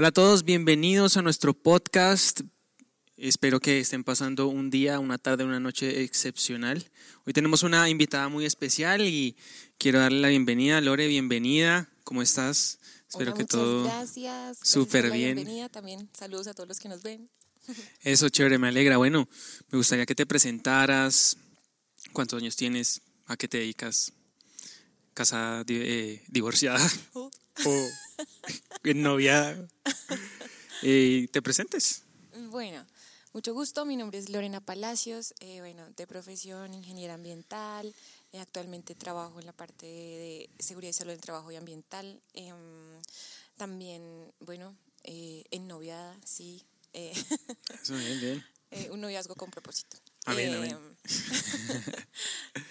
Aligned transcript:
Hola 0.00 0.08
a 0.08 0.12
todos, 0.12 0.44
bienvenidos 0.44 1.16
a 1.16 1.22
nuestro 1.22 1.54
podcast. 1.54 2.42
Espero 3.16 3.58
que 3.58 3.80
estén 3.80 4.04
pasando 4.04 4.46
un 4.46 4.70
día, 4.70 5.00
una 5.00 5.18
tarde, 5.18 5.42
una 5.42 5.58
noche 5.58 6.04
excepcional. 6.04 6.88
Hoy 7.26 7.32
tenemos 7.32 7.64
una 7.64 7.88
invitada 7.88 8.28
muy 8.28 8.44
especial 8.44 9.00
y 9.00 9.36
quiero 9.76 9.98
darle 9.98 10.20
la 10.20 10.28
bienvenida. 10.28 10.80
Lore, 10.80 11.08
bienvenida. 11.08 11.90
¿Cómo 12.04 12.22
estás? 12.22 12.78
Espero 13.08 13.34
que 13.34 13.44
todo 13.44 13.82
gracias. 13.82 14.58
súper 14.62 15.10
bien. 15.10 15.34
Bienvenida 15.34 15.68
también. 15.68 16.08
Saludos 16.16 16.46
a 16.46 16.54
todos 16.54 16.68
los 16.68 16.78
que 16.78 16.88
nos 16.88 17.02
ven. 17.02 17.28
Eso, 18.02 18.28
chévere, 18.28 18.56
me 18.56 18.68
alegra. 18.68 18.98
Bueno, 18.98 19.28
me 19.68 19.78
gustaría 19.78 20.06
que 20.06 20.14
te 20.14 20.26
presentaras. 20.26 21.36
¿Cuántos 22.12 22.40
años 22.40 22.54
tienes? 22.54 23.02
¿A 23.26 23.36
qué 23.36 23.48
te 23.48 23.58
dedicas? 23.58 24.12
¿Casada, 25.12 25.64
eh, 25.66 26.22
divorciada? 26.28 26.88
Uh. 27.14 27.30
¿O 27.64 28.94
novia? 28.94 29.68
Eh, 30.82 31.28
¿Te 31.32 31.42
presentes? 31.42 32.04
Bueno, 32.50 32.86
mucho 33.32 33.52
gusto. 33.52 33.84
Mi 33.84 33.96
nombre 33.96 34.18
es 34.18 34.28
Lorena 34.28 34.60
Palacios. 34.60 35.34
Eh, 35.40 35.58
bueno, 35.60 35.90
de 35.90 36.06
profesión 36.06 36.72
ingeniera 36.72 37.14
ambiental. 37.14 37.94
actualmente 38.38 38.94
trabajo 38.94 39.40
en 39.40 39.46
la 39.46 39.52
parte 39.52 39.86
de 39.86 40.50
seguridad 40.58 40.90
y 40.90 40.94
salud 40.94 41.12
del 41.12 41.20
trabajo 41.20 41.50
y 41.50 41.56
ambiental. 41.56 42.20
Em, 42.34 43.00
también, 43.56 44.32
bueno, 44.40 44.76
en 45.02 45.66
noviada, 45.66 46.16
sí. 46.24 46.64
Eso, 46.92 47.94
bien, 47.94 48.20
bien. 48.20 48.92
un 48.92 49.00
noviazgo 49.00 49.34
con 49.34 49.50
propósito. 49.50 49.96
Amén, 50.26 50.54
amén. 50.54 50.78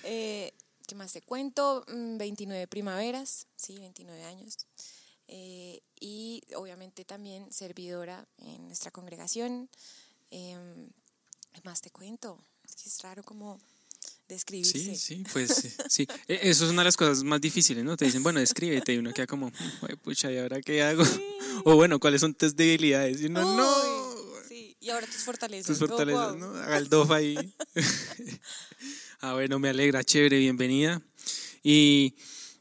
¿Qué 0.87 0.95
más 0.95 1.11
te 1.11 1.21
cuento? 1.21 1.83
29 1.87 2.65
mm, 2.65 2.69
primaveras, 2.69 3.47
sí, 3.57 3.77
29 3.77 4.23
años. 4.23 4.57
Eh, 5.27 5.81
y 5.99 6.41
obviamente 6.55 7.03
también 7.03 7.51
servidora 7.51 8.25
en 8.37 8.67
nuestra 8.67 8.89
congregación. 8.91 9.69
Eh, 10.31 10.57
¿Qué 11.51 11.61
más 11.65 11.81
te 11.81 11.91
cuento? 11.91 12.41
Es 12.63 12.75
que 12.75 12.87
es 12.87 13.01
raro 13.01 13.21
como 13.23 13.59
describirse. 14.29 14.79
Sí, 14.79 14.95
sí, 14.95 15.23
pues 15.33 15.75
sí. 15.89 16.07
E, 16.27 16.39
eso 16.43 16.63
es 16.63 16.71
una 16.71 16.83
de 16.83 16.85
las 16.85 16.95
cosas 16.95 17.21
más 17.23 17.41
difíciles, 17.41 17.83
¿no? 17.83 17.97
Te 17.97 18.05
dicen, 18.05 18.23
bueno, 18.23 18.39
descríbete 18.39 18.93
y 18.93 18.97
uno 18.97 19.13
queda 19.13 19.27
como, 19.27 19.51
pucha, 20.03 20.31
¿y 20.31 20.37
ahora 20.37 20.61
qué 20.61 20.83
hago? 20.83 21.03
O 21.65 21.75
bueno, 21.75 21.99
¿cuáles 21.99 22.21
son 22.21 22.33
tus 22.33 22.55
debilidades? 22.55 23.19
Y 23.19 23.25
uno, 23.25 23.57
no. 23.57 23.75
Sí, 24.47 24.77
y 24.79 24.89
ahora 24.89 25.05
tus 25.05 25.23
fortalezas. 25.23 25.67
Tus 25.67 25.79
fortalezas, 25.79 26.37
¿no? 26.37 26.55
Haga 26.55 26.77
el 26.77 26.87
dof 26.87 27.11
ahí. 27.11 27.35
Ah, 29.19 29.33
bueno, 29.33 29.57
me 29.57 29.69
alegra, 29.69 30.03
chévere, 30.03 30.37
bienvenida. 30.37 31.01
Y 31.63 32.13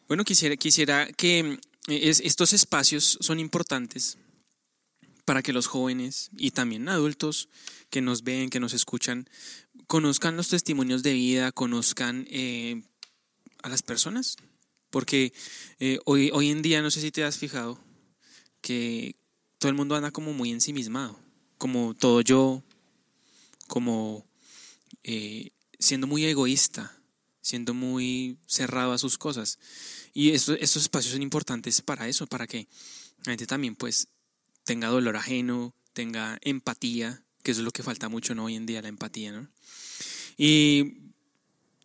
bueno, 0.09 0.25
quisiera, 0.25 0.57
quisiera 0.57 1.07
que 1.13 1.59
eh, 1.89 2.15
estos 2.25 2.55
espacios 2.55 3.19
son 3.21 3.41
importantes 3.41 4.17
para 5.27 5.43
que 5.43 5.53
los 5.53 5.67
jóvenes 5.67 6.31
y 6.35 6.53
también 6.53 6.89
adultos 6.89 7.51
que 7.91 8.01
nos 8.01 8.25
ven, 8.25 8.49
que 8.49 8.59
nos 8.59 8.73
escuchan, 8.73 9.29
conozcan 9.87 10.39
los 10.39 10.49
testimonios 10.49 11.03
de 11.03 11.13
vida, 11.13 11.53
conozcan 11.53 12.27
eh, 12.31 12.83
a 13.63 13.69
las 13.69 13.83
personas. 13.83 14.37
Porque 14.89 15.35
eh, 15.79 15.99
hoy, 16.07 16.31
hoy 16.33 16.49
en 16.49 16.63
día, 16.63 16.81
no 16.81 16.91
sé 16.91 17.03
si 17.03 17.11
te 17.11 17.23
has 17.23 17.37
fijado, 17.37 17.79
que 18.63 19.15
todo 19.59 19.69
el 19.69 19.77
mundo 19.77 19.95
anda 19.95 20.11
como 20.11 20.33
muy 20.33 20.53
ensimismado, 20.53 21.21
como 21.59 21.93
todo 21.93 22.23
yo, 22.23 22.63
como 23.69 24.25
siendo 25.79 26.07
muy 26.07 26.25
egoísta, 26.25 26.97
siendo 27.41 27.75
muy 27.75 28.39
cerrado 28.47 28.93
a 28.93 28.99
sus 28.99 29.19
cosas. 29.19 29.59
Y 30.13 30.33
estos, 30.33 30.57
espacios 30.61 31.13
son 31.13 31.23
importantes 31.23 31.81
para 31.83 32.09
eso, 32.09 32.27
para 32.27 32.47
que 32.47 32.67
la 33.25 33.33
gente 33.33 33.47
también 33.47 33.77
pues 33.77 34.09
tenga 34.65 34.89
dolor 34.89 35.17
ajeno, 35.17 35.75
tenga 35.93 36.39
empatía, 36.43 37.23
que 37.43 37.53
eso 37.53 37.61
es 37.61 37.65
lo 37.65 37.71
que 37.71 37.83
falta 37.83 38.09
mucho 38.09 38.35
¿no? 38.35 38.45
hoy 38.47 38.57
en 38.57 38.67
día, 38.67 38.83
la 38.83 38.89
empatía. 38.89 39.49
Y 40.37 40.95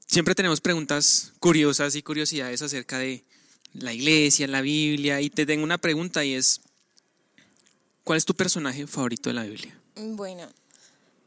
siempre 0.08 0.36
tenemos 0.36 0.62
preguntas 0.62 1.34
curiosas 1.40 1.96
y 1.96 2.04
curiosidades 2.04 2.62
acerca 2.62 2.98
de 2.98 3.24
la 3.74 3.94
iglesia, 3.94 4.48
la 4.48 4.62
Biblia, 4.62 5.22
y 5.22 5.30
te 5.30 5.46
tengo 5.46 5.64
una 5.64 5.78
pregunta 5.78 6.26
y 6.26 6.34
es, 6.34 6.62
¿cuál 8.04 8.18
es 8.18 8.26
tu 8.26 8.36
personaje 8.36 8.88
favorito 8.88 9.30
de 9.30 9.34
la 9.36 9.44
Biblia? 9.44 9.80
Bueno, 9.96 10.50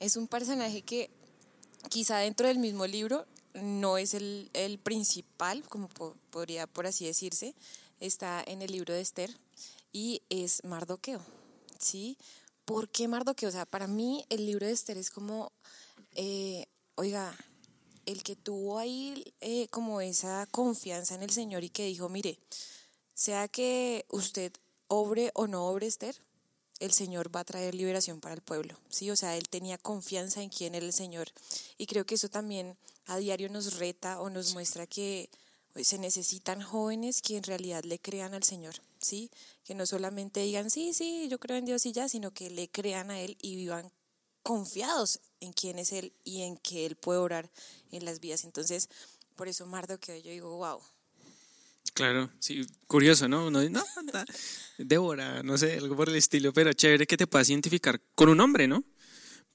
es 0.01 0.17
un 0.17 0.29
personaje 0.29 0.83
que 0.83 1.11
quizá 1.89 2.19
dentro 2.19 2.49
del 2.49 2.59
mismo 2.59 2.87
libro 2.87 3.27
no 3.55 3.99
es 3.99 4.15
el, 4.15 4.81
principal, 4.83 5.63
como 5.69 5.89
podría 6.31 6.67
por 6.67 6.87
así 6.87 7.07
decirse, 7.07 7.55
está 8.01 8.43
en 8.47 8.63
el 8.63 8.73
libro 8.73 8.93
de 8.93 9.01
Esther 9.01 9.31
y 9.93 10.23
es 10.29 10.65
Mardoqueo, 10.65 11.25
¿sí? 11.79 12.19
¿Por 12.65 12.89
qué 12.89 13.09
Mardoqueo? 13.09 13.49
O 13.49 13.53
sea, 13.53 13.67
para 13.67 13.87
mí 13.87 14.25
el 14.29 14.47
libro 14.47 14.67
de 14.67 14.73
Esther 14.73 14.99
es 14.99 15.11
como, 15.11 15.53
eh, 16.15 16.67
oiga, 16.97 17.37
el 18.07 18.23
que 18.23 18.37
tuvo 18.37 18.79
ahí 18.79 19.33
eh, 19.41 19.69
como 19.69 20.01
esa 20.01 20.47
confianza 20.51 21.15
en 21.15 21.23
el 21.23 21.31
Señor 21.31 21.65
y 21.65 21.71
que 21.71 21.87
dijo, 21.87 22.09
mire, 22.09 22.39
sea 23.15 23.49
que 23.49 24.05
usted 24.11 24.53
obre 24.89 25.31
o 25.35 25.47
no 25.47 25.67
obre 25.67 25.87
Esther, 25.87 26.17
el 26.81 26.93
Señor 26.93 27.35
va 27.35 27.41
a 27.41 27.45
traer 27.45 27.75
liberación 27.75 28.21
para 28.21 28.35
el 28.35 28.43
pueblo, 28.43 28.79
¿sí? 28.89 29.11
O 29.11 29.17
sea, 29.17 29.37
él 29.37 29.49
tenía 29.49 29.79
confianza 29.79 30.43
en 30.43 30.51
quién 30.51 30.75
era 30.75 30.85
el 30.85 30.93
Señor. 30.93 31.29
Y 31.79 31.87
creo 31.87 32.05
que 32.05 32.17
eso 32.17 32.29
también 32.29 32.77
a 33.07 33.17
diario 33.19 33.49
nos 33.49 33.79
reta 33.79 34.21
o 34.21 34.31
nos 34.31 34.55
muestra 34.55 34.87
que 34.87 35.31
se 35.83 35.99
necesitan 35.99 36.63
jóvenes 36.63 37.21
que 37.21 37.37
en 37.37 37.43
realidad 37.43 37.83
le 37.85 37.99
crean 37.99 38.35
al 38.35 38.45
Señor, 38.45 38.75
¿sí? 39.01 39.31
Que 39.65 39.75
no 39.75 39.87
solamente 39.87 40.41
digan, 40.41 40.71
sí, 40.71 40.95
sí, 40.95 41.29
yo 41.29 41.39
creo 41.39 41.57
en 41.57 41.65
Dios 41.65 41.85
y 41.87 41.93
ya, 41.93 42.09
sino 42.09 42.33
que 42.33 42.51
le 42.51 42.71
crean 42.71 43.11
a 43.11 43.21
Él 43.21 43.37
y 43.43 43.57
vivan 43.57 43.91
confiados 44.43 45.21
en 45.41 45.53
quién 45.53 45.79
es 45.79 45.93
Él 45.93 46.13
y 46.23 46.43
en 46.43 46.57
que 46.57 46.87
Él 46.87 46.97
puede 46.97 47.19
orar 47.19 47.51
en 47.91 48.05
las 48.05 48.21
vidas. 48.21 48.45
Entonces, 48.45 48.89
por 49.35 49.49
eso 49.49 49.67
Mardo 49.67 49.99
que 49.99 50.23
yo 50.23 50.31
digo, 50.31 50.57
wow, 50.57 50.81
Claro, 51.93 52.31
sí, 52.41 52.67
curioso, 52.87 53.29
¿no? 53.29 53.47
Uno 53.47 53.61
dice, 53.61 53.73
no, 53.73 53.85
Débora, 54.79 55.43
no 55.43 55.57
sé, 55.59 55.75
algo 55.75 55.95
por 55.95 56.09
el 56.09 56.17
estilo, 56.17 56.53
pero 56.53 56.73
chévere 56.73 57.07
que 57.07 57.17
te 57.17 57.27
puedas 57.27 57.49
identificar 57.51 58.01
con 58.15 58.29
un 58.29 58.41
hombre, 58.41 58.67
¿no? 58.67 58.83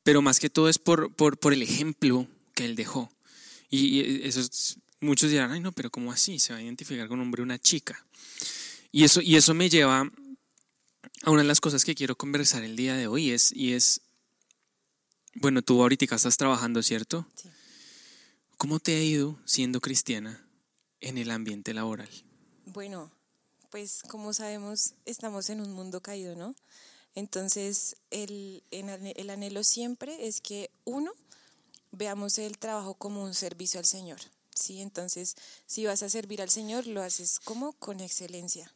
Pero 0.04 0.22
más 0.22 0.40
que 0.40 0.50
todo 0.50 0.70
es 0.70 0.78
por, 0.78 1.14
por, 1.14 1.38
por 1.38 1.52
el 1.54 1.62
ejemplo 1.62 2.28
que 2.56 2.66
él 2.66 2.76
dejó. 2.76 3.12
Y 3.70 4.26
eso, 4.26 4.42
muchos 5.02 5.30
dirán, 5.30 5.52
ay, 5.52 5.60
no, 5.60 5.72
pero 5.74 5.90
¿cómo 5.90 6.12
así? 6.12 6.40
Se 6.40 6.54
va 6.54 6.60
a 6.60 6.62
identificar 6.62 7.08
con 7.08 7.20
un 7.20 7.26
hombre 7.26 7.44
una 7.44 7.60
chica. 7.60 8.06
Y 8.92 9.04
eso, 9.04 9.22
y 9.22 9.36
eso 9.36 9.54
me 9.54 9.70
lleva 9.70 10.10
a 11.24 11.32
una 11.32 11.42
de 11.42 11.48
las 11.48 11.60
cosas 11.60 11.84
que 11.84 11.94
quiero 11.96 12.16
conversar 12.16 12.64
el 12.64 12.76
día 12.76 12.96
de 12.96 13.08
hoy, 13.08 13.32
es, 13.32 13.52
y 13.54 13.74
es, 13.74 14.02
bueno, 15.36 15.62
tú 15.62 15.82
ahorita 15.82 16.16
estás 16.16 16.38
trabajando, 16.38 16.82
¿cierto? 16.82 17.28
Sí. 17.36 17.50
¿Cómo 18.58 18.80
te 18.80 18.96
ha 18.96 19.04
ido 19.04 19.40
siendo 19.46 19.82
cristiana 19.82 20.49
en 21.02 21.18
el 21.18 21.32
ambiente 21.32 21.74
laboral? 21.74 22.10
Bueno, 22.66 23.12
pues 23.70 24.04
como 24.04 24.34
sabemos, 24.34 24.96
estamos 25.06 25.50
en 25.50 25.62
un 25.62 25.72
mundo 25.74 26.02
caído, 26.02 26.36
¿no? 26.36 26.56
Entonces, 27.16 27.98
el, 28.12 28.64
el 28.72 29.30
anhelo 29.30 29.64
siempre 29.64 30.28
es 30.28 30.42
que 30.42 30.70
uno, 30.86 31.12
veamos 31.92 32.38
el 32.38 32.58
trabajo 32.58 32.94
como 32.94 33.24
un 33.24 33.34
servicio 33.34 33.80
al 33.80 33.86
Señor, 33.86 34.20
¿sí? 34.54 34.82
Entonces, 34.82 35.36
si 35.66 35.86
vas 35.86 36.04
a 36.04 36.10
servir 36.10 36.42
al 36.42 36.50
Señor, 36.50 36.88
lo 36.88 37.02
haces 37.02 37.40
como 37.40 37.74
con 37.74 38.00
excelencia. 38.00 38.74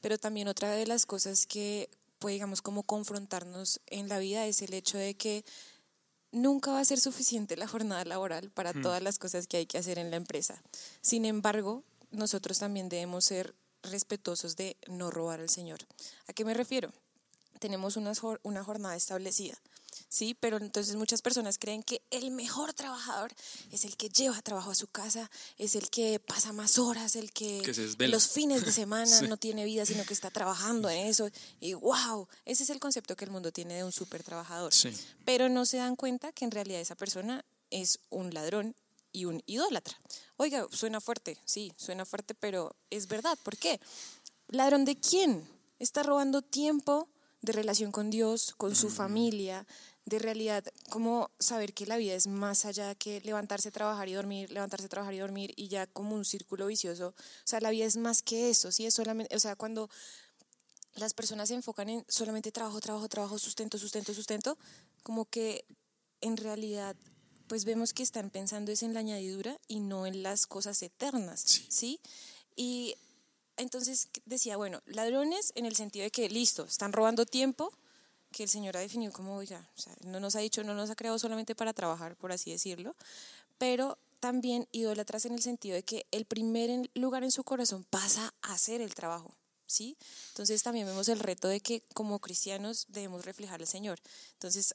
Pero 0.00 0.18
también 0.18 0.48
otra 0.48 0.70
de 0.72 0.86
las 0.86 1.06
cosas 1.06 1.46
que 1.46 1.88
puede, 2.18 2.34
digamos, 2.34 2.62
como 2.62 2.82
confrontarnos 2.82 3.80
en 3.86 4.08
la 4.08 4.18
vida 4.18 4.46
es 4.46 4.62
el 4.62 4.74
hecho 4.74 4.98
de 4.98 5.14
que 5.14 5.44
nunca 6.36 6.70
va 6.70 6.80
a 6.80 6.84
ser 6.84 7.00
suficiente 7.00 7.56
la 7.56 7.66
jornada 7.66 8.04
laboral 8.04 8.50
para 8.50 8.72
hmm. 8.72 8.82
todas 8.82 9.02
las 9.02 9.18
cosas 9.18 9.46
que 9.46 9.56
hay 9.56 9.66
que 9.66 9.78
hacer 9.78 9.98
en 9.98 10.10
la 10.10 10.16
empresa. 10.16 10.62
Sin 11.00 11.24
embargo, 11.24 11.82
nosotros 12.10 12.58
también 12.58 12.88
debemos 12.88 13.24
ser 13.24 13.54
respetuosos 13.82 14.56
de 14.56 14.76
no 14.86 15.10
robar 15.10 15.40
al 15.40 15.48
Señor. 15.48 15.80
¿A 16.28 16.32
qué 16.32 16.44
me 16.44 16.54
refiero? 16.54 16.92
Tenemos 17.58 17.96
una, 17.96 18.12
una 18.42 18.62
jornada 18.62 18.96
establecida. 18.96 19.56
¿Sí? 20.08 20.36
Pero 20.38 20.56
entonces 20.58 20.96
muchas 20.96 21.22
personas 21.22 21.58
creen 21.58 21.82
que 21.82 22.02
el 22.10 22.30
mejor 22.30 22.72
trabajador 22.72 23.32
es 23.70 23.84
el 23.84 23.96
que 23.96 24.08
lleva 24.08 24.40
trabajo 24.42 24.70
a 24.70 24.74
su 24.74 24.86
casa, 24.86 25.30
es 25.58 25.74
el 25.74 25.90
que 25.90 26.20
pasa 26.20 26.52
más 26.52 26.78
horas, 26.78 27.16
el 27.16 27.32
que, 27.32 27.62
los 27.98 28.28
fines 28.28 28.64
de 28.64 28.72
semana 28.72 29.22
no 29.22 29.36
tiene 29.36 29.64
vida, 29.64 29.86
sino 29.86 30.04
que 30.04 30.14
está 30.14 30.30
trabajando 30.30 30.88
en 30.90 31.06
eso. 31.06 31.28
Y 31.60 31.74
wow, 31.74 32.28
ese 32.44 32.62
es 32.62 32.70
el 32.70 32.80
concepto 32.80 33.16
que 33.16 33.24
el 33.24 33.30
mundo 33.30 33.52
tiene 33.52 33.74
de 33.74 33.84
un 33.84 33.92
súper 33.92 34.22
trabajador. 34.22 34.72
Pero 35.24 35.48
no 35.48 35.66
se 35.66 35.78
dan 35.78 35.96
cuenta 35.96 36.32
que 36.32 36.44
en 36.44 36.50
realidad 36.50 36.80
esa 36.80 36.94
persona 36.94 37.44
es 37.70 37.98
un 38.10 38.32
ladrón 38.32 38.74
y 39.12 39.24
un 39.24 39.42
idólatra. 39.46 39.98
Oiga, 40.36 40.66
suena 40.70 41.00
fuerte, 41.00 41.38
sí, 41.44 41.72
suena 41.76 42.04
fuerte, 42.04 42.34
pero 42.34 42.76
es 42.90 43.08
verdad. 43.08 43.38
¿Por 43.42 43.56
qué? 43.56 43.80
¿Ladrón 44.48 44.84
de 44.84 44.98
quién? 44.98 45.48
Está 45.78 46.02
robando 46.02 46.42
tiempo 46.42 47.08
de 47.46 47.52
relación 47.52 47.92
con 47.92 48.10
Dios, 48.10 48.54
con 48.56 48.74
su 48.74 48.88
mm. 48.88 48.90
familia, 48.90 49.66
de 50.04 50.18
realidad, 50.18 50.64
como 50.90 51.30
saber 51.38 51.72
que 51.74 51.86
la 51.86 51.96
vida 51.96 52.14
es 52.14 52.26
más 52.26 52.64
allá 52.64 52.94
que 52.96 53.20
levantarse, 53.20 53.70
trabajar 53.70 54.08
y 54.08 54.14
dormir, 54.14 54.50
levantarse, 54.50 54.88
trabajar 54.88 55.14
y 55.14 55.18
dormir 55.18 55.52
y 55.56 55.68
ya 55.68 55.86
como 55.86 56.14
un 56.14 56.24
círculo 56.24 56.66
vicioso. 56.66 57.08
O 57.08 57.14
sea, 57.44 57.60
la 57.60 57.70
vida 57.70 57.84
es 57.86 57.96
más 57.96 58.22
que 58.22 58.50
eso, 58.50 58.72
¿sí? 58.72 58.84
Es 58.84 58.94
solamente, 58.94 59.34
o 59.34 59.38
sea, 59.38 59.54
cuando 59.54 59.88
las 60.94 61.14
personas 61.14 61.48
se 61.48 61.54
enfocan 61.54 61.88
en 61.88 62.04
solamente 62.08 62.50
trabajo, 62.50 62.80
trabajo, 62.80 63.08
trabajo, 63.08 63.38
sustento, 63.38 63.78
sustento, 63.78 64.12
sustento, 64.12 64.58
como 65.02 65.24
que 65.26 65.64
en 66.20 66.36
realidad 66.36 66.96
pues 67.46 67.64
vemos 67.64 67.92
que 67.92 68.02
están 68.02 68.30
pensando 68.30 68.72
es 68.72 68.82
en 68.82 68.92
la 68.92 69.00
añadidura 69.00 69.60
y 69.68 69.78
no 69.78 70.04
en 70.04 70.24
las 70.24 70.48
cosas 70.48 70.82
eternas, 70.82 71.44
¿sí? 71.68 72.00
Y 72.56 72.96
entonces 73.56 74.08
decía, 74.24 74.56
bueno, 74.56 74.82
ladrones 74.86 75.52
en 75.54 75.66
el 75.66 75.76
sentido 75.76 76.04
de 76.04 76.10
que, 76.10 76.28
listo, 76.28 76.64
están 76.64 76.92
robando 76.92 77.26
tiempo, 77.26 77.72
que 78.32 78.42
el 78.42 78.48
Señor 78.48 78.76
ha 78.76 78.80
definido 78.80 79.12
como, 79.12 79.36
oiga, 79.36 79.70
no 80.04 80.20
nos 80.20 80.36
ha 80.36 80.40
dicho, 80.40 80.62
no 80.62 80.74
nos 80.74 80.90
ha 80.90 80.96
creado 80.96 81.18
solamente 81.18 81.54
para 81.54 81.72
trabajar, 81.72 82.16
por 82.16 82.32
así 82.32 82.50
decirlo, 82.50 82.94
pero 83.58 83.98
también 84.20 84.68
idólatras 84.72 85.24
en 85.24 85.32
el 85.32 85.42
sentido 85.42 85.74
de 85.74 85.82
que 85.82 86.06
el 86.10 86.24
primer 86.24 86.90
lugar 86.94 87.24
en 87.24 87.30
su 87.30 87.44
corazón 87.44 87.84
pasa 87.84 88.34
a 88.42 88.54
hacer 88.54 88.80
el 88.80 88.94
trabajo, 88.94 89.34
¿sí? 89.66 89.96
Entonces 90.28 90.62
también 90.62 90.86
vemos 90.86 91.08
el 91.08 91.18
reto 91.18 91.48
de 91.48 91.60
que 91.60 91.82
como 91.94 92.18
cristianos 92.18 92.86
debemos 92.88 93.24
reflejar 93.24 93.60
al 93.60 93.66
Señor. 93.66 94.00
Entonces, 94.32 94.74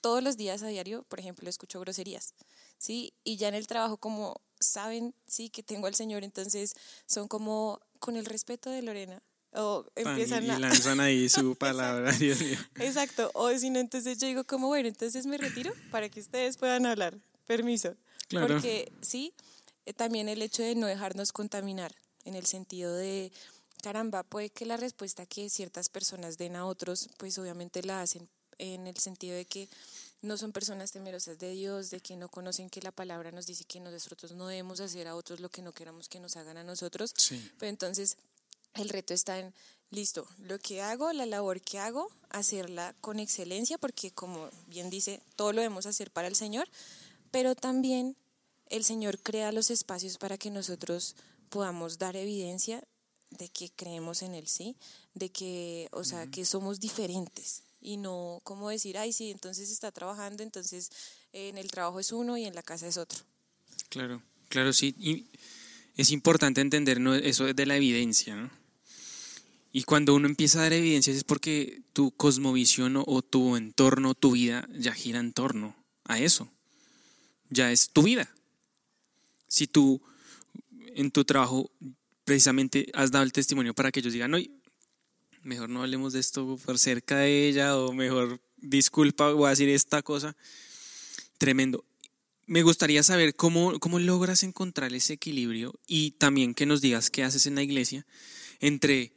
todos 0.00 0.22
los 0.22 0.36
días 0.36 0.62
a 0.62 0.68
diario, 0.68 1.04
por 1.04 1.20
ejemplo, 1.20 1.48
escucho 1.48 1.80
groserías, 1.80 2.34
¿sí? 2.78 3.14
Y 3.24 3.36
ya 3.36 3.48
en 3.48 3.54
el 3.54 3.66
trabajo 3.66 3.96
como 3.96 4.40
saben, 4.60 5.14
sí, 5.26 5.50
que 5.50 5.62
tengo 5.62 5.86
al 5.86 5.94
Señor, 5.94 6.24
entonces 6.24 6.74
son 7.06 7.28
como 7.28 7.80
con 7.98 8.16
el 8.16 8.26
respeto 8.26 8.70
de 8.70 8.82
Lorena, 8.82 9.22
o 9.52 9.86
empiezan 9.94 10.44
y, 10.44 10.48
lanzan 10.48 11.00
ahí 11.00 11.28
su 11.30 11.56
palabra, 11.56 12.12
Dios 12.12 12.40
mío. 12.40 12.58
Exacto, 12.76 13.30
o 13.34 13.50
si 13.56 13.70
no, 13.70 13.80
entonces 13.80 14.18
yo 14.18 14.26
digo 14.26 14.44
como, 14.44 14.68
bueno, 14.68 14.88
entonces 14.88 15.26
me 15.26 15.38
retiro 15.38 15.72
para 15.90 16.08
que 16.08 16.20
ustedes 16.20 16.56
puedan 16.56 16.86
hablar, 16.86 17.16
permiso. 17.46 17.94
Claro. 18.28 18.48
Porque 18.48 18.92
sí, 19.02 19.32
eh, 19.86 19.92
también 19.92 20.28
el 20.28 20.42
hecho 20.42 20.62
de 20.62 20.74
no 20.74 20.86
dejarnos 20.86 21.32
contaminar, 21.32 21.94
en 22.24 22.34
el 22.34 22.44
sentido 22.44 22.94
de, 22.94 23.32
caramba, 23.82 24.24
puede 24.24 24.50
que 24.50 24.66
la 24.66 24.76
respuesta 24.76 25.26
que 25.26 25.48
ciertas 25.48 25.88
personas 25.88 26.38
den 26.38 26.56
a 26.56 26.66
otros, 26.66 27.08
pues 27.18 27.38
obviamente 27.38 27.82
la 27.82 28.02
hacen 28.02 28.28
en 28.58 28.86
el 28.86 28.96
sentido 28.96 29.36
de 29.36 29.44
que 29.44 29.68
no 30.22 30.36
son 30.36 30.52
personas 30.52 30.92
temerosas 30.92 31.38
de 31.38 31.50
Dios, 31.50 31.90
de 31.90 32.00
que 32.00 32.16
no 32.16 32.28
conocen 32.28 32.70
que 32.70 32.82
la 32.82 32.92
palabra 32.92 33.30
nos 33.32 33.46
dice 33.46 33.64
que 33.64 33.80
nosotros 33.80 34.32
no 34.32 34.48
debemos 34.48 34.80
hacer 34.80 35.06
a 35.08 35.14
otros 35.14 35.40
lo 35.40 35.50
que 35.50 35.62
no 35.62 35.72
queramos 35.72 36.08
que 36.08 36.20
nos 36.20 36.36
hagan 36.36 36.56
a 36.56 36.64
nosotros. 36.64 37.14
Pero 37.58 37.70
entonces 37.70 38.16
el 38.74 38.88
reto 38.88 39.14
está 39.14 39.38
en, 39.38 39.54
listo, 39.90 40.26
lo 40.38 40.58
que 40.58 40.82
hago, 40.82 41.12
la 41.12 41.26
labor 41.26 41.60
que 41.60 41.78
hago, 41.78 42.10
hacerla 42.30 42.94
con 43.00 43.18
excelencia, 43.18 43.78
porque 43.78 44.10
como 44.10 44.50
bien 44.66 44.90
dice, 44.90 45.22
todo 45.36 45.52
lo 45.52 45.60
debemos 45.60 45.86
hacer 45.86 46.10
para 46.10 46.28
el 46.28 46.36
Señor, 46.36 46.68
pero 47.30 47.54
también 47.54 48.16
el 48.68 48.84
Señor 48.84 49.18
crea 49.20 49.52
los 49.52 49.70
espacios 49.70 50.18
para 50.18 50.38
que 50.38 50.50
nosotros 50.50 51.16
podamos 51.48 51.98
dar 51.98 52.16
evidencia 52.16 52.82
de 53.30 53.48
que 53.48 53.70
creemos 53.70 54.22
en 54.22 54.34
Él, 54.34 54.48
¿sí? 54.48 54.76
De 55.14 55.30
que, 55.30 55.88
o 55.92 56.04
sea, 56.04 56.26
que 56.26 56.44
somos 56.44 56.80
diferentes, 56.80 57.62
y 57.86 57.98
no 57.98 58.40
como 58.42 58.68
decir, 58.68 58.98
ay, 58.98 59.12
sí, 59.12 59.30
entonces 59.30 59.70
está 59.70 59.92
trabajando, 59.92 60.42
entonces 60.42 60.90
en 61.32 61.56
el 61.56 61.70
trabajo 61.70 62.00
es 62.00 62.10
uno 62.10 62.36
y 62.36 62.44
en 62.44 62.56
la 62.56 62.64
casa 62.64 62.88
es 62.88 62.96
otro. 62.96 63.20
Claro, 63.90 64.20
claro, 64.48 64.72
sí. 64.72 64.96
Y 64.98 65.26
es 65.96 66.10
importante 66.10 66.60
entender 66.60 66.98
¿no? 67.00 67.14
eso 67.14 67.44
de 67.44 67.66
la 67.66 67.76
evidencia, 67.76 68.34
¿no? 68.34 68.50
Y 69.70 69.84
cuando 69.84 70.14
uno 70.14 70.26
empieza 70.26 70.58
a 70.58 70.62
dar 70.62 70.72
evidencias 70.72 71.16
es 71.16 71.22
porque 71.22 71.82
tu 71.92 72.10
cosmovisión 72.10 72.96
o, 72.96 73.22
tu 73.22 73.56
entorno, 73.56 74.14
tu 74.14 74.32
vida, 74.32 74.66
ya 74.72 74.92
gira 74.92 75.20
en 75.20 75.32
torno 75.32 75.76
a 76.04 76.18
eso. 76.18 76.50
Ya 77.50 77.70
es 77.70 77.90
tu 77.90 78.02
vida. 78.02 78.34
Si 79.46 79.68
tú 79.68 80.02
en 80.94 81.12
tu 81.12 81.24
trabajo 81.24 81.70
precisamente 82.24 82.90
has 82.94 83.12
dado 83.12 83.24
el 83.24 83.32
testimonio 83.32 83.74
para 83.74 83.92
que 83.92 84.00
ellos 84.00 84.12
digan, 84.12 84.32
no, 84.32 84.38
mejor 85.46 85.70
no 85.70 85.82
hablemos 85.82 86.12
de 86.12 86.20
esto 86.20 86.58
por 86.64 86.78
cerca 86.78 87.18
de 87.18 87.48
ella 87.48 87.78
o 87.78 87.92
mejor 87.92 88.40
disculpa, 88.56 89.32
voy 89.32 89.46
a 89.46 89.50
decir 89.50 89.68
esta 89.68 90.02
cosa. 90.02 90.36
Tremendo. 91.38 91.84
Me 92.46 92.62
gustaría 92.62 93.02
saber 93.02 93.34
cómo, 93.34 93.78
cómo 93.80 93.98
logras 93.98 94.42
encontrar 94.42 94.92
ese 94.92 95.14
equilibrio 95.14 95.74
y 95.86 96.12
también 96.12 96.54
que 96.54 96.66
nos 96.66 96.80
digas 96.80 97.10
qué 97.10 97.24
haces 97.24 97.46
en 97.46 97.54
la 97.54 97.62
iglesia 97.62 98.06
entre 98.60 99.12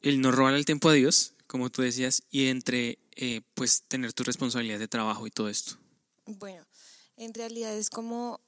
el 0.00 0.20
no 0.20 0.32
robar 0.32 0.54
el 0.54 0.64
tiempo 0.64 0.88
a 0.88 0.94
Dios, 0.94 1.34
como 1.46 1.70
tú 1.70 1.82
decías, 1.82 2.24
y 2.30 2.48
entre 2.48 2.98
eh, 3.14 3.42
pues 3.54 3.82
tener 3.82 4.12
tu 4.12 4.24
responsabilidad 4.24 4.78
de 4.78 4.88
trabajo 4.88 5.26
y 5.26 5.30
todo 5.30 5.48
esto. 5.48 5.78
Bueno, 6.26 6.64
en 7.16 7.34
realidad 7.34 7.76
es 7.76 7.90
como, 7.90 8.40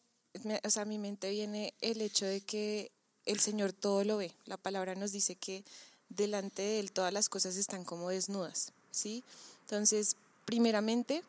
o 0.65 0.71
sea, 0.71 0.83
a 0.83 0.87
mi 0.87 0.99
mente 0.99 1.31
viene 1.31 1.75
el 1.81 2.01
hecho 2.01 2.27
de 2.27 2.41
que 2.41 2.91
el 3.27 3.39
Señor 3.41 3.73
todo 3.73 4.05
lo 4.05 4.17
ve. 4.17 4.33
La 4.45 4.57
palabra 4.57 4.95
nos 4.97 5.13
dice 5.13 5.37
que 5.37 5.65
delante 6.17 6.63
de 6.63 6.81
él 6.81 6.93
todas 6.93 7.13
las 7.13 7.29
cosas 7.29 7.57
están 7.57 7.85
como 7.85 8.09
desnudas, 8.09 8.73
¿sí? 8.91 9.23
Entonces, 9.63 10.17
primeramente, 10.45 11.23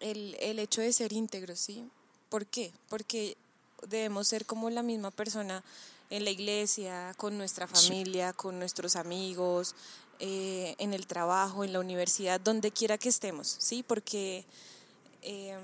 el, 0.00 0.36
el 0.40 0.58
hecho 0.58 0.80
de 0.80 0.92
ser 0.92 1.12
íntegro, 1.12 1.56
¿sí? 1.56 1.88
¿Por 2.28 2.46
qué? 2.46 2.72
Porque 2.88 3.36
debemos 3.86 4.28
ser 4.28 4.46
como 4.46 4.70
la 4.70 4.82
misma 4.82 5.10
persona 5.10 5.62
en 6.10 6.24
la 6.24 6.30
iglesia, 6.30 7.14
con 7.16 7.38
nuestra 7.38 7.66
familia, 7.66 8.32
con 8.32 8.58
nuestros 8.58 8.96
amigos, 8.96 9.74
eh, 10.18 10.74
en 10.78 10.92
el 10.92 11.06
trabajo, 11.06 11.64
en 11.64 11.72
la 11.72 11.80
universidad, 11.80 12.40
donde 12.40 12.72
quiera 12.72 12.98
que 12.98 13.08
estemos, 13.08 13.56
¿sí? 13.58 13.82
Porque 13.82 14.44
em, 15.22 15.60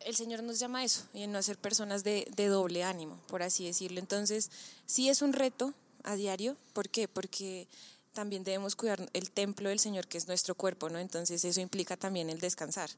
el 0.00 0.14
Señor 0.14 0.42
nos 0.42 0.58
llama 0.58 0.80
a 0.80 0.84
eso, 0.84 1.02
y 1.14 1.22
a 1.22 1.26
no 1.26 1.42
ser 1.42 1.56
personas 1.56 2.04
de, 2.04 2.28
de, 2.36 2.46
doble 2.46 2.84
ánimo, 2.84 3.18
por 3.26 3.42
así 3.42 3.64
decirlo. 3.64 3.98
Entonces, 3.98 4.50
sí 4.86 5.08
es 5.08 5.22
un 5.22 5.32
reto, 5.32 5.72
a 6.04 6.16
diario. 6.16 6.56
¿Por 6.72 6.88
qué? 6.88 7.08
Porque 7.08 7.68
también 8.14 8.44
debemos 8.44 8.76
cuidar 8.76 9.10
el 9.12 9.30
templo 9.32 9.68
del 9.68 9.80
Señor, 9.80 10.06
que 10.06 10.16
es 10.16 10.28
nuestro 10.28 10.54
cuerpo, 10.54 10.88
¿no? 10.88 10.98
Entonces 10.98 11.44
eso 11.44 11.60
implica 11.60 11.96
también 11.96 12.30
el 12.30 12.38
descansar. 12.38 12.88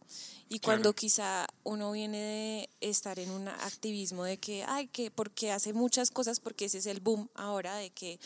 Y 0.48 0.60
cuando 0.60 0.92
quizá 0.92 1.46
uno 1.64 1.90
viene 1.92 2.68
de 2.80 2.88
estar 2.88 3.18
en 3.18 3.30
un 3.30 3.48
activismo 3.48 4.24
de 4.24 4.38
que, 4.38 4.64
ay, 4.64 4.88
que 4.88 5.10
porque 5.10 5.50
hace 5.50 5.72
muchas 5.72 6.10
cosas, 6.10 6.38
porque 6.38 6.66
ese 6.66 6.78
es 6.78 6.86
el 6.86 7.00
boom 7.00 7.28
ahora 7.34 7.76
de 7.76 7.90
que 7.90 8.20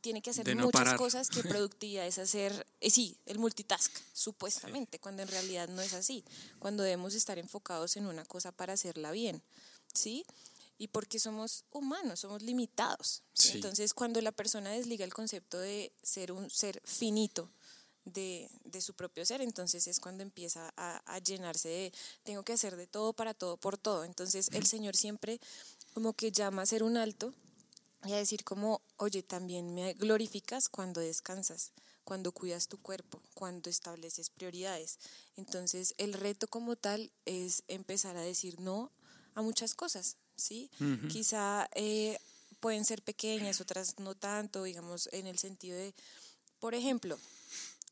tiene 0.00 0.22
que 0.22 0.30
hacer 0.30 0.56
muchas 0.56 0.94
cosas, 0.94 1.28
que 1.28 1.42
productividad 1.44 2.06
es 2.06 2.18
hacer, 2.18 2.66
eh, 2.80 2.90
sí, 2.90 3.18
el 3.26 3.38
multitask, 3.38 3.92
supuestamente, 4.14 4.98
cuando 4.98 5.22
en 5.22 5.28
realidad 5.28 5.68
no 5.68 5.82
es 5.82 5.92
así, 5.92 6.24
cuando 6.58 6.82
debemos 6.82 7.14
estar 7.14 7.38
enfocados 7.38 7.96
en 7.96 8.06
una 8.06 8.24
cosa 8.24 8.50
para 8.50 8.72
hacerla 8.72 9.12
bien, 9.12 9.42
¿sí? 9.92 10.24
Y 10.80 10.88
porque 10.88 11.18
somos 11.18 11.66
humanos, 11.70 12.20
somos 12.20 12.40
limitados. 12.40 13.22
Entonces, 13.52 13.92
cuando 13.92 14.22
la 14.22 14.32
persona 14.32 14.70
desliga 14.70 15.04
el 15.04 15.12
concepto 15.12 15.58
de 15.58 15.92
ser 16.02 16.32
un 16.32 16.48
ser 16.48 16.80
finito 16.86 17.50
de, 18.06 18.50
de 18.64 18.80
su 18.80 18.94
propio 18.94 19.26
ser, 19.26 19.42
entonces 19.42 19.86
es 19.86 20.00
cuando 20.00 20.22
empieza 20.22 20.72
a, 20.78 21.02
a, 21.04 21.18
llenarse 21.18 21.68
de, 21.68 21.92
tengo 22.22 22.44
que 22.44 22.54
hacer 22.54 22.76
de 22.76 22.86
todo 22.86 23.12
para 23.12 23.34
todo, 23.34 23.58
por 23.58 23.76
todo. 23.76 24.04
Entonces, 24.04 24.48
el 24.52 24.64
Señor 24.64 24.96
siempre 24.96 25.38
como 25.92 26.14
que 26.14 26.32
llama 26.32 26.62
a 26.62 26.66
ser 26.66 26.82
un 26.82 26.96
alto 26.96 27.34
y 28.06 28.14
a 28.14 28.16
decir 28.16 28.42
como, 28.42 28.80
oye, 28.96 29.22
también 29.22 29.74
me 29.74 29.92
glorificas 29.92 30.70
cuando 30.70 31.02
descansas 31.02 31.72
cuando 32.04 32.32
cuidas 32.32 32.66
tu 32.66 32.78
cuerpo, 32.78 33.20
cuando 33.34 33.70
estableces 33.70 34.30
prioridades. 34.30 34.98
Entonces, 35.36 35.94
el 35.98 36.14
reto 36.14 36.48
como 36.48 36.74
tal 36.74 37.12
es 37.26 37.62
empezar 37.68 38.16
a 38.16 38.22
decir 38.22 38.58
no 38.58 38.90
a 39.34 39.42
muchas 39.42 39.74
cosas, 39.74 40.16
¿sí? 40.40 40.70
Quizá 41.08 41.68
eh, 41.74 42.18
pueden 42.58 42.84
ser 42.84 43.02
pequeñas, 43.02 43.60
otras 43.60 43.98
no 43.98 44.14
tanto, 44.14 44.64
digamos, 44.64 45.08
en 45.12 45.26
el 45.26 45.38
sentido 45.38 45.76
de, 45.76 45.94
por 46.58 46.74
ejemplo, 46.74 47.18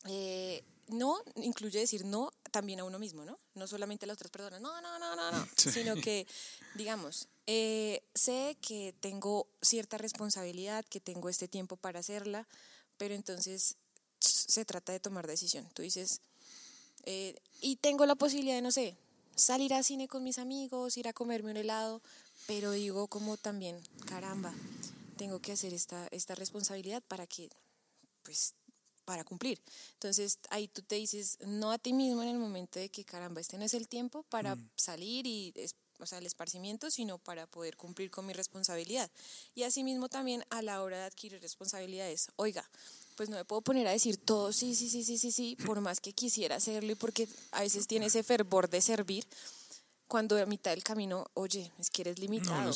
eh, 0.05 0.63
no 0.87 1.21
incluye 1.35 1.79
decir 1.79 2.05
no 2.05 2.31
también 2.51 2.79
a 2.79 2.83
uno 2.83 2.99
mismo, 2.99 3.23
¿no? 3.23 3.39
No 3.53 3.67
solamente 3.67 4.05
a 4.05 4.07
las 4.07 4.15
otras 4.15 4.31
personas, 4.31 4.59
no, 4.59 4.81
no, 4.81 4.99
no, 4.99 5.15
no, 5.15 5.31
no, 5.31 5.47
sino 5.55 5.95
que, 5.95 6.27
digamos, 6.75 7.27
eh, 7.47 8.03
sé 8.15 8.57
que 8.61 8.93
tengo 8.99 9.47
cierta 9.61 9.97
responsabilidad, 9.97 10.85
que 10.85 10.99
tengo 10.99 11.29
este 11.29 11.47
tiempo 11.47 11.77
para 11.77 11.99
hacerla, 11.99 12.47
pero 12.97 13.13
entonces 13.13 13.75
se 14.19 14.65
trata 14.65 14.91
de 14.91 14.99
tomar 14.99 15.27
decisión. 15.27 15.69
Tú 15.73 15.81
dices, 15.81 16.21
y 17.61 17.77
tengo 17.77 18.05
la 18.05 18.15
posibilidad 18.15 18.55
de, 18.55 18.61
no 18.61 18.71
sé, 18.71 18.97
salir 19.39 19.73
a 19.73 19.83
cine 19.83 20.07
con 20.07 20.23
mis 20.23 20.37
amigos, 20.37 20.97
ir 20.97 21.07
a 21.07 21.13
comerme 21.13 21.51
un 21.51 21.57
helado, 21.57 22.01
pero 22.47 22.71
digo 22.71 23.07
como 23.07 23.37
también, 23.37 23.79
caramba, 24.05 24.53
tengo 25.17 25.39
que 25.39 25.51
hacer 25.51 25.73
esta, 25.73 26.07
esta 26.11 26.35
responsabilidad 26.35 27.03
para 27.07 27.25
que, 27.27 27.49
pues, 28.23 28.53
para 29.05 29.23
cumplir. 29.23 29.59
Entonces 29.93 30.37
ahí 30.49 30.67
tú 30.67 30.83
te 30.83 30.95
dices, 30.95 31.39
no 31.41 31.71
a 31.71 31.79
ti 31.79 31.93
mismo 31.93 32.21
en 32.21 32.29
el 32.29 32.37
momento 32.37 32.79
de 32.79 32.89
que, 32.89 33.03
caramba, 33.03 33.41
este 33.41 33.57
no 33.57 33.65
es 33.65 33.73
el 33.73 33.87
tiempo 33.87 34.23
para 34.23 34.55
mm. 34.55 34.69
salir 34.75 35.25
y, 35.25 35.53
o 35.99 36.05
sea, 36.05 36.19
el 36.19 36.25
esparcimiento, 36.25 36.91
sino 36.91 37.17
para 37.17 37.47
poder 37.47 37.75
cumplir 37.75 38.11
con 38.11 38.25
mi 38.25 38.33
responsabilidad. 38.33 39.09
Y 39.55 39.63
asimismo 39.63 40.09
también 40.09 40.45
a 40.49 40.61
la 40.61 40.81
hora 40.83 40.99
de 40.99 41.03
adquirir 41.05 41.41
responsabilidades, 41.41 42.29
oiga, 42.35 42.69
pues 43.19 43.27
no 43.27 43.35
me 43.35 43.43
puedo 43.43 43.61
poner 43.61 43.85
a 43.85 43.91
decir 43.91 44.15
todo, 44.15 44.53
sí, 44.53 44.73
sí, 44.75 44.89
sí, 44.89 45.03
sí, 45.03 45.17
sí, 45.17 45.33
sí, 45.33 45.57
por 45.65 45.81
más 45.81 45.99
que 45.99 46.13
quisiera 46.13 46.55
hacerlo 46.55 46.93
y 46.93 46.95
porque 46.95 47.27
a 47.51 47.59
veces 47.59 47.85
tiene 47.85 48.05
ese 48.05 48.23
fervor 48.23 48.69
de 48.69 48.79
servir, 48.79 49.27
cuando 50.07 50.37
a 50.37 50.45
mitad 50.45 50.71
del 50.71 50.85
camino, 50.85 51.29
oye, 51.33 51.69
es 51.77 51.89
que 51.89 52.03
eres 52.03 52.17
limitado. 52.17 52.71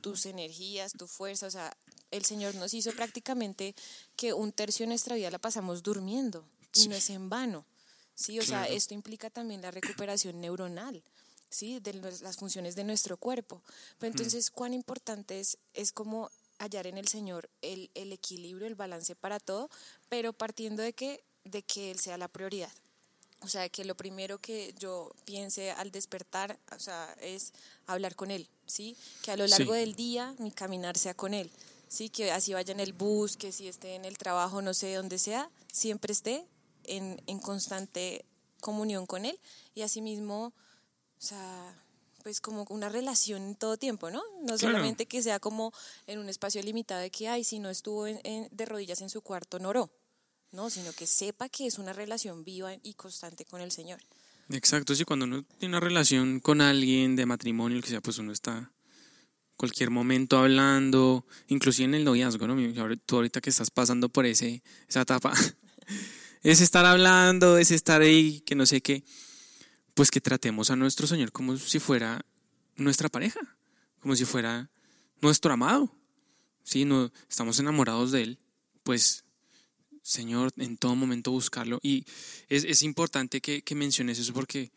tus 0.00 0.24
energías, 0.24 0.92
tu 0.92 1.06
fuerza, 1.06 1.48
o 1.48 1.50
sea, 1.50 1.76
El 2.10 2.24
Señor 2.24 2.54
nos 2.54 2.72
hizo 2.72 2.92
prácticamente 2.92 3.74
que 4.16 4.32
un 4.32 4.52
tercio 4.52 4.84
de 4.84 4.88
nuestra 4.88 5.16
vida 5.16 5.30
la 5.30 5.38
pasamos 5.38 5.82
durmiendo 5.82 6.46
y 6.72 6.88
no 6.88 6.94
es 6.94 7.10
en 7.10 7.28
vano. 7.28 7.66
Sí, 8.14 8.38
o 8.38 8.42
sea, 8.42 8.64
esto 8.64 8.94
implica 8.94 9.28
también 9.28 9.60
la 9.60 9.70
recuperación 9.70 10.40
neuronal. 10.40 11.02
¿sí? 11.50 11.78
de 11.80 11.92
las 11.92 12.36
funciones 12.36 12.74
de 12.74 12.84
nuestro 12.84 13.18
cuerpo. 13.18 13.62
Pero 13.98 14.12
entonces, 14.12 14.50
cuán 14.50 14.72
importante 14.72 15.40
es, 15.40 15.58
es 15.74 15.92
como 15.92 16.30
hallar 16.58 16.86
en 16.86 16.98
el 16.98 17.08
Señor 17.08 17.50
el, 17.62 17.90
el, 17.94 18.12
equilibrio, 18.12 18.66
el 18.66 18.74
balance 18.74 19.14
para 19.14 19.40
todo, 19.40 19.70
pero 20.08 20.32
partiendo 20.32 20.82
de 20.82 20.92
que, 20.92 21.24
de 21.44 21.62
que 21.62 21.90
Él 21.90 21.98
sea 21.98 22.18
la 22.18 22.28
prioridad. 22.28 22.72
O 23.40 23.48
sea, 23.48 23.68
que 23.68 23.84
lo 23.84 23.96
primero 23.96 24.38
que 24.38 24.74
yo 24.78 25.12
piense 25.24 25.70
al 25.70 25.92
despertar, 25.92 26.58
o 26.74 26.80
sea, 26.80 27.14
es 27.20 27.52
hablar 27.86 28.16
con 28.16 28.30
Él, 28.30 28.48
¿sí? 28.66 28.96
Que 29.22 29.30
a 29.30 29.36
lo 29.36 29.46
largo 29.46 29.74
del 29.74 29.94
día 29.94 30.34
mi 30.38 30.50
caminar 30.50 30.98
sea 30.98 31.14
con 31.14 31.34
Él, 31.34 31.50
¿sí? 31.86 32.08
Que 32.08 32.32
así 32.32 32.52
vaya 32.52 32.72
en 32.72 32.80
el 32.80 32.92
bus, 32.92 33.36
que 33.36 33.52
si 33.52 33.68
esté 33.68 33.94
en 33.94 34.04
el 34.04 34.18
trabajo, 34.18 34.60
no 34.60 34.74
sé, 34.74 34.92
donde 34.94 35.18
sea, 35.18 35.50
siempre 35.72 36.12
esté 36.12 36.44
en, 36.84 37.22
en 37.26 37.38
constante 37.38 38.24
comunión 38.60 39.06
con 39.06 39.24
Él 39.24 39.38
y 39.74 39.82
asimismo, 39.82 40.46
o 40.46 41.20
sea, 41.20 41.80
pues 42.22 42.40
como 42.40 42.66
una 42.70 42.88
relación 42.88 43.42
en 43.42 43.54
todo 43.54 43.76
tiempo, 43.76 44.10
¿no? 44.10 44.22
No 44.42 44.58
solamente 44.58 45.06
que 45.06 45.22
sea 45.22 45.38
como 45.38 45.72
en 46.06 46.18
un 46.18 46.28
espacio 46.28 46.62
limitado 46.62 47.00
de 47.00 47.10
que, 47.10 47.28
ay, 47.28 47.44
si 47.44 47.58
no 47.58 47.70
estuvo 47.70 48.04
de 48.04 48.64
rodillas 48.66 49.00
en 49.00 49.10
su 49.10 49.22
cuarto, 49.22 49.58
no 49.58 49.70
oró, 49.70 49.90
no, 50.52 50.70
sino 50.70 50.92
que 50.92 51.06
sepa 51.06 51.48
que 51.48 51.66
es 51.66 51.78
una 51.78 51.92
relación 51.92 52.44
viva 52.44 52.72
y 52.82 52.94
constante 52.94 53.44
con 53.44 53.60
el 53.60 53.70
Señor. 53.70 54.00
Exacto, 54.50 54.94
sí, 54.94 55.04
cuando 55.04 55.26
uno 55.26 55.44
tiene 55.58 55.76
una 55.76 55.80
relación 55.80 56.40
con 56.40 56.60
alguien 56.60 57.16
de 57.16 57.26
matrimonio, 57.26 57.76
el 57.76 57.82
que 57.82 57.90
sea, 57.90 58.00
pues 58.00 58.18
uno 58.18 58.32
está 58.32 58.72
cualquier 59.56 59.90
momento 59.90 60.38
hablando, 60.38 61.26
inclusive 61.48 61.86
en 61.86 61.94
el 61.96 62.04
noviazgo, 62.04 62.46
¿no? 62.46 62.56
Tú 63.04 63.16
ahorita 63.16 63.40
que 63.40 63.50
estás 63.50 63.70
pasando 63.70 64.08
por 64.08 64.24
ese, 64.24 64.62
esa 64.88 65.02
etapa, 65.02 65.34
es 66.42 66.60
estar 66.60 66.86
hablando, 66.86 67.58
es 67.58 67.70
estar 67.72 68.00
ahí, 68.00 68.40
que 68.40 68.54
no 68.54 68.64
sé 68.64 68.80
qué, 68.80 69.04
pues 69.98 70.12
que 70.12 70.20
tratemos 70.20 70.70
a 70.70 70.76
nuestro 70.76 71.08
Señor 71.08 71.32
como 71.32 71.56
si 71.56 71.80
fuera 71.80 72.24
nuestra 72.76 73.08
pareja, 73.08 73.40
como 73.98 74.14
si 74.14 74.24
fuera 74.24 74.70
nuestro 75.20 75.52
amado. 75.52 75.92
Si 76.62 76.84
no 76.84 77.10
estamos 77.28 77.58
enamorados 77.58 78.12
de 78.12 78.22
Él, 78.22 78.38
pues 78.84 79.24
Señor, 80.02 80.52
en 80.56 80.76
todo 80.76 80.94
momento 80.94 81.32
buscarlo. 81.32 81.80
Y 81.82 82.04
es, 82.48 82.84
importante 82.84 83.40
que, 83.40 83.74
menciones 83.74 84.20
eso 84.20 84.32
porque 84.32 84.70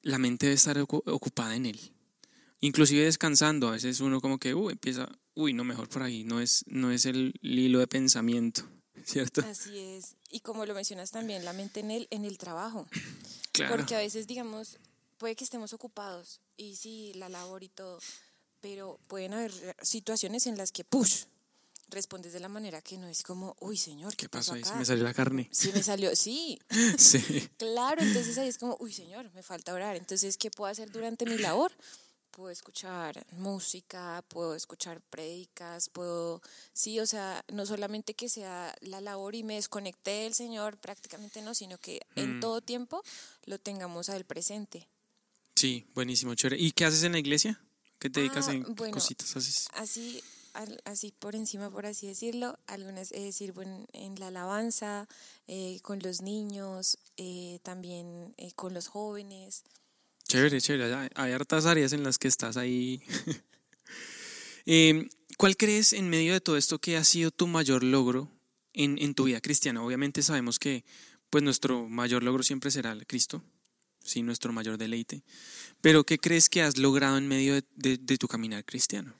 la 0.00 0.16
mente 0.16 0.46
debe 0.46 0.54
estar 0.54 0.78
ocupada 0.78 1.54
en 1.54 1.66
Él. 1.66 1.92
Inclusive 2.60 3.04
descansando, 3.04 3.68
a 3.68 3.72
veces 3.72 4.00
uno 4.00 4.22
como 4.22 4.38
que 4.38 4.54
uh, 4.54 4.70
empieza, 4.70 5.12
uy, 5.34 5.52
no, 5.52 5.62
mejor 5.62 5.90
por 5.90 6.04
ahí, 6.04 6.24
no 6.24 6.40
es, 6.40 6.64
no 6.68 6.90
es 6.90 7.04
el 7.04 7.34
hilo 7.42 7.80
de 7.80 7.86
pensamiento. 7.86 8.66
¿cierto? 9.06 9.42
Así 9.42 9.78
es. 9.78 10.16
Y 10.30 10.40
como 10.40 10.66
lo 10.66 10.74
mencionas 10.74 11.10
también, 11.10 11.44
la 11.44 11.52
mente 11.52 11.80
en 11.80 11.90
el, 11.90 12.08
en 12.10 12.24
el 12.24 12.38
trabajo. 12.38 12.86
Claro. 13.52 13.76
Porque 13.76 13.94
a 13.94 13.98
veces, 13.98 14.26
digamos, 14.26 14.78
puede 15.18 15.36
que 15.36 15.44
estemos 15.44 15.72
ocupados 15.72 16.40
y 16.56 16.76
sí, 16.76 17.12
la 17.14 17.28
labor 17.28 17.62
y 17.62 17.68
todo, 17.68 17.98
pero 18.60 18.98
pueden 19.08 19.34
haber 19.34 19.52
situaciones 19.82 20.46
en 20.46 20.56
las 20.56 20.72
que, 20.72 20.84
push, 20.84 21.24
respondes 21.92 22.32
de 22.32 22.40
la 22.40 22.48
manera 22.48 22.80
que 22.80 22.98
no 22.98 23.06
es 23.06 23.22
como, 23.22 23.54
uy, 23.60 23.76
señor, 23.76 24.16
¿qué, 24.16 24.28
pasó 24.28 24.54
ahí? 24.54 24.64
Se 24.64 24.74
me 24.74 24.84
salió 24.84 25.04
la 25.04 25.14
carne. 25.14 25.48
Sí, 25.52 25.70
me 25.74 25.82
salió, 25.82 26.14
sí. 26.16 26.58
sí. 26.98 27.48
Claro, 27.58 28.02
entonces 28.02 28.36
ahí 28.38 28.48
es 28.48 28.58
como, 28.58 28.76
uy, 28.80 28.92
señor, 28.92 29.30
me 29.34 29.42
falta 29.42 29.72
orar. 29.74 29.96
Entonces, 29.96 30.36
¿qué 30.36 30.50
puedo 30.50 30.70
hacer 30.70 30.90
durante 30.90 31.26
mi 31.26 31.38
labor? 31.38 31.72
Puedo 32.32 32.50
escuchar 32.50 33.24
música, 33.32 34.24
puedo 34.28 34.54
escuchar 34.54 35.00
prédicas, 35.00 35.88
puedo, 35.90 36.42
sí, 36.72 36.98
o 36.98 37.06
sea, 37.06 37.44
no 37.52 37.66
solamente 37.66 38.14
que 38.14 38.28
sea 38.28 38.74
la 38.80 39.00
labor 39.00 39.34
y 39.34 39.44
me 39.44 39.54
desconecté 39.54 40.22
del 40.22 40.34
Señor, 40.34 40.78
prácticamente 40.78 41.42
no, 41.42 41.54
sino 41.54 41.78
que 41.78 42.00
en 42.16 42.38
mm. 42.38 42.40
todo 42.40 42.60
tiempo 42.60 43.02
lo 43.44 43.58
tengamos 43.58 44.08
al 44.08 44.24
presente. 44.24 44.88
Sí, 45.54 45.86
buenísimo, 45.94 46.34
chévere. 46.34 46.60
¿Y 46.60 46.72
qué 46.72 46.86
haces 46.86 47.04
en 47.04 47.12
la 47.12 47.18
iglesia? 47.18 47.60
¿Qué 47.98 48.10
te 48.10 48.20
dedicas 48.20 48.48
ah, 48.48 48.52
en 48.52 48.64
qué 48.74 48.90
cositas 48.90 49.36
haces? 49.36 49.68
Así, 49.74 50.20
así 50.84 51.12
por 51.12 51.36
encima, 51.36 51.70
por 51.70 51.86
así 51.86 52.08
decirlo, 52.08 52.58
algunas 52.66 53.12
es 53.12 53.22
decir, 53.22 53.52
bueno, 53.52 53.86
en 53.92 54.18
la 54.18 54.28
alabanza, 54.28 55.06
eh, 55.46 55.78
con 55.82 56.00
los 56.00 56.20
niños, 56.22 56.98
eh, 57.16 57.60
también 57.62 58.34
eh, 58.38 58.52
con 58.52 58.74
los 58.74 58.88
jóvenes. 58.88 59.62
Chévere, 60.32 60.62
chévere. 60.62 61.10
Hay 61.14 61.32
hartas 61.32 61.66
áreas 61.66 61.92
en 61.92 62.04
las 62.04 62.18
que 62.18 62.26
estás 62.26 62.56
ahí. 62.56 63.02
Em, 64.64 65.08
¿Cuál 65.36 65.56
crees 65.56 65.92
en 65.92 66.08
medio 66.08 66.32
de 66.32 66.40
todo 66.40 66.56
esto 66.56 66.78
que 66.78 66.96
ha 66.96 67.02
sido 67.02 67.32
tu 67.32 67.48
mayor 67.48 67.82
logro 67.82 68.30
en, 68.72 69.12
tu 69.14 69.24
vida 69.24 69.40
cristiana? 69.40 69.84
Obviamente 69.84 70.22
sabemos 70.22 70.60
que 70.60 70.84
pues 71.28 71.42
nuestro 71.42 71.88
mayor 71.88 72.22
logro 72.22 72.44
siempre 72.44 72.70
será 72.70 72.92
el 72.92 73.04
Cristo, 73.04 73.42
sí, 73.98 74.22
nuestro 74.22 74.52
mayor 74.52 74.78
deleite. 74.78 75.24
Pero 75.80 76.04
¿qué 76.04 76.18
crees 76.18 76.48
que 76.48 76.62
has 76.62 76.78
logrado 76.78 77.18
en 77.18 77.26
medio 77.26 77.60
de, 77.74 77.98
tu 77.98 78.28
caminar 78.28 78.64
cristiano? 78.64 79.12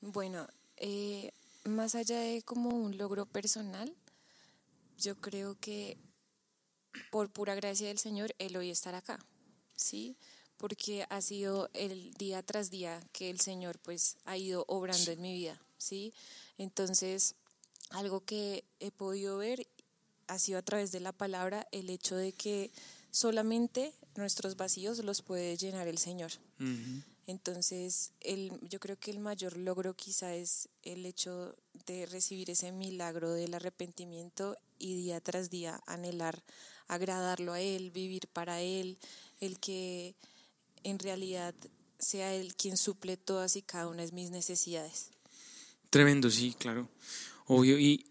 Bueno, 0.00 0.48
eh, 0.76 1.30
más 1.64 1.94
allá 1.94 2.18
de 2.18 2.42
como 2.42 2.70
un 2.70 2.98
logro 2.98 3.26
personal, 3.26 3.94
yo 4.98 5.14
creo 5.20 5.56
que 5.60 5.98
por 7.12 7.30
pura 7.30 7.54
gracia 7.54 7.86
del 7.86 7.98
Señor, 7.98 8.34
el 8.38 8.56
hoy 8.56 8.70
estar 8.70 8.96
acá, 8.96 9.24
¿sí? 9.76 10.16
Porque 10.60 11.06
ha 11.08 11.22
sido 11.22 11.70
el 11.72 12.12
día 12.14 12.42
tras 12.42 12.70
día 12.70 13.02
que 13.12 13.30
el 13.30 13.40
Señor 13.40 13.78
pues 13.78 14.18
ha 14.26 14.36
ido 14.36 14.66
obrando 14.68 15.10
en 15.10 15.22
mi 15.22 15.32
vida, 15.32 15.58
¿sí? 15.78 16.12
Entonces, 16.58 17.34
algo 17.88 18.20
que 18.26 18.64
he 18.78 18.90
podido 18.90 19.38
ver 19.38 19.66
ha 20.26 20.38
sido 20.38 20.58
a 20.58 20.62
través 20.62 20.92
de 20.92 21.00
la 21.00 21.12
palabra 21.12 21.66
el 21.72 21.88
hecho 21.88 22.14
de 22.14 22.34
que 22.34 22.70
solamente 23.10 23.94
nuestros 24.16 24.56
vacíos 24.56 24.98
los 24.98 25.22
puede 25.22 25.56
llenar 25.56 25.88
el 25.88 25.96
Señor. 25.96 26.30
Entonces, 27.26 28.12
el, 28.20 28.52
yo 28.68 28.80
creo 28.80 28.98
que 28.98 29.12
el 29.12 29.18
mayor 29.18 29.56
logro 29.56 29.94
quizá 29.94 30.34
es 30.34 30.68
el 30.82 31.06
hecho 31.06 31.56
de 31.86 32.04
recibir 32.04 32.50
ese 32.50 32.70
milagro 32.70 33.32
del 33.32 33.54
arrepentimiento 33.54 34.58
y 34.78 34.94
día 34.96 35.22
tras 35.22 35.48
día 35.48 35.80
anhelar 35.86 36.42
agradarlo 36.86 37.54
a 37.54 37.60
Él, 37.60 37.90
vivir 37.92 38.28
para 38.28 38.60
Él, 38.60 38.98
el 39.40 39.58
que 39.58 40.16
en 40.84 40.98
realidad 40.98 41.54
sea 41.98 42.34
Él 42.34 42.54
quien 42.54 42.76
suple 42.76 43.16
todas 43.16 43.56
y 43.56 43.62
cada 43.62 43.88
una 43.88 44.04
de 44.04 44.12
mis 44.12 44.30
necesidades. 44.30 45.10
Tremendo, 45.90 46.30
sí, 46.30 46.54
claro. 46.58 46.88
Obvio. 47.46 47.78
Y 47.78 48.06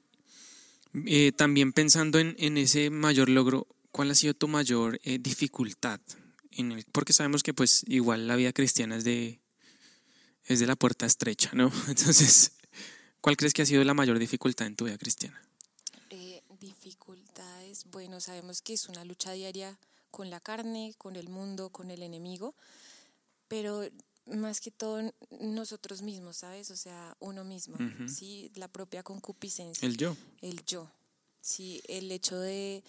eh, 1.06 1.32
también 1.32 1.74
pensando 1.74 2.20
en, 2.20 2.36
en, 2.40 2.58
ese 2.58 2.90
mayor 2.90 3.30
logro, 3.30 3.68
¿cuál 3.92 4.12
ha 4.12 4.16
sido 4.16 4.34
tu 4.34 4.48
mayor 4.48 5.00
eh, 5.04 5.18
dificultad? 5.20 6.00
En 6.52 6.72
el, 6.72 6.86
porque 6.92 7.14
sabemos 7.14 7.44
que 7.44 7.54
pues 7.54 7.84
igual 7.88 8.28
la 8.28 8.36
vida 8.36 8.54
cristiana 8.54 8.98
es 8.98 9.04
de, 9.04 9.40
es 10.46 10.60
de 10.60 10.68
la 10.68 10.76
puerta 10.76 11.06
estrecha, 11.06 11.52
¿no? 11.54 11.72
Entonces, 11.88 12.54
¿cuál 13.22 13.38
crees 13.38 13.54
que 13.54 13.62
ha 13.62 13.66
sido 13.66 13.84
la 13.84 13.94
mayor 13.94 14.20
dificultad 14.20 14.68
en 14.68 14.76
tu 14.76 14.86
vida 14.86 14.98
cristiana? 14.98 15.42
Eh, 16.10 16.44
dificultades, 16.60 17.86
bueno, 17.92 18.20
sabemos 18.20 18.62
que 18.62 18.74
es 18.74 18.90
una 18.90 19.06
lucha 19.06 19.32
diaria 19.32 19.78
con 20.12 20.30
la 20.30 20.40
carne, 20.40 20.94
con 20.98 21.16
el 21.16 21.30
mundo, 21.30 21.70
con 21.70 21.92
el 21.92 22.04
enemigo, 22.04 22.56
pero 23.48 23.84
más 24.26 24.62
que 24.62 24.72
todo 24.72 25.14
nosotros 25.40 26.02
mismos, 26.02 26.38
¿sabes? 26.38 26.70
O 26.72 26.76
sea, 26.76 27.16
uno 27.20 27.44
mismo, 27.44 27.78
¿sí? 28.08 28.52
La 28.56 28.68
propia 28.68 29.04
concupiscencia. 29.04 29.88
El 29.88 29.98
yo. 29.98 30.16
El 30.42 30.64
yo, 30.66 30.90
¿sí? 31.42 31.82
El 31.88 32.12
hecho 32.12 32.40
de, 32.40 32.84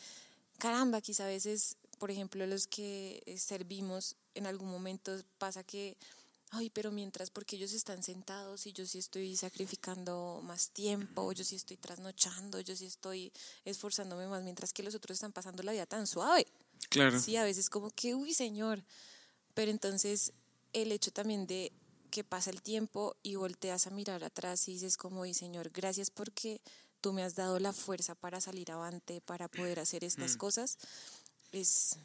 caramba, 0.58 1.00
quizá 1.00 1.24
a 1.24 1.28
veces, 1.28 1.76
por 1.98 2.10
ejemplo, 2.10 2.46
los 2.46 2.66
que 2.66 3.22
servimos, 3.38 4.16
en 4.34 4.46
algún 4.46 4.70
momento 4.70 5.16
pasa 5.38 5.64
que, 5.64 5.96
ay, 6.50 6.70
pero 6.70 6.90
mientras, 6.90 7.30
porque 7.30 7.56
ellos 7.56 7.72
están 7.72 8.02
sentados 8.02 8.66
y 8.66 8.72
yo 8.72 8.86
sí 8.86 8.98
estoy 8.98 9.36
sacrificando 9.36 10.40
más 10.44 10.70
tiempo, 10.70 11.32
yo 11.32 11.44
sí 11.44 11.56
estoy 11.56 11.76
trasnochando, 11.76 12.60
yo 12.60 12.76
sí 12.76 12.86
estoy 12.86 13.32
esforzándome 13.64 14.26
más, 14.28 14.42
mientras 14.42 14.72
que 14.72 14.82
los 14.82 14.94
otros 14.94 15.16
están 15.16 15.32
pasando 15.32 15.62
la 15.62 15.72
vida 15.72 15.86
tan 15.86 16.06
suave. 16.06 16.46
Claro. 16.88 17.20
Sí, 17.20 17.36
a 17.36 17.44
veces 17.44 17.70
como 17.70 17.90
que, 17.90 18.14
uy, 18.14 18.34
Señor. 18.34 18.84
Pero 19.54 19.70
entonces 19.70 20.32
el 20.72 20.92
hecho 20.92 21.10
también 21.10 21.46
de 21.46 21.72
que 22.10 22.24
pasa 22.24 22.50
el 22.50 22.62
tiempo 22.62 23.16
y 23.22 23.36
volteas 23.36 23.86
a 23.86 23.90
mirar 23.90 24.24
atrás 24.24 24.68
y 24.68 24.72
dices 24.72 24.96
como, 24.96 25.20
uy, 25.20 25.34
Señor, 25.34 25.70
gracias 25.70 26.10
porque 26.10 26.60
tú 27.00 27.12
me 27.12 27.22
has 27.22 27.34
dado 27.34 27.58
la 27.58 27.72
fuerza 27.72 28.14
para 28.14 28.40
salir 28.40 28.70
avante, 28.72 29.20
para 29.20 29.48
poder 29.48 29.80
hacer 29.80 30.04
estas 30.04 30.34
mm. 30.34 30.38
cosas. 30.38 30.78
Es, 31.52 31.96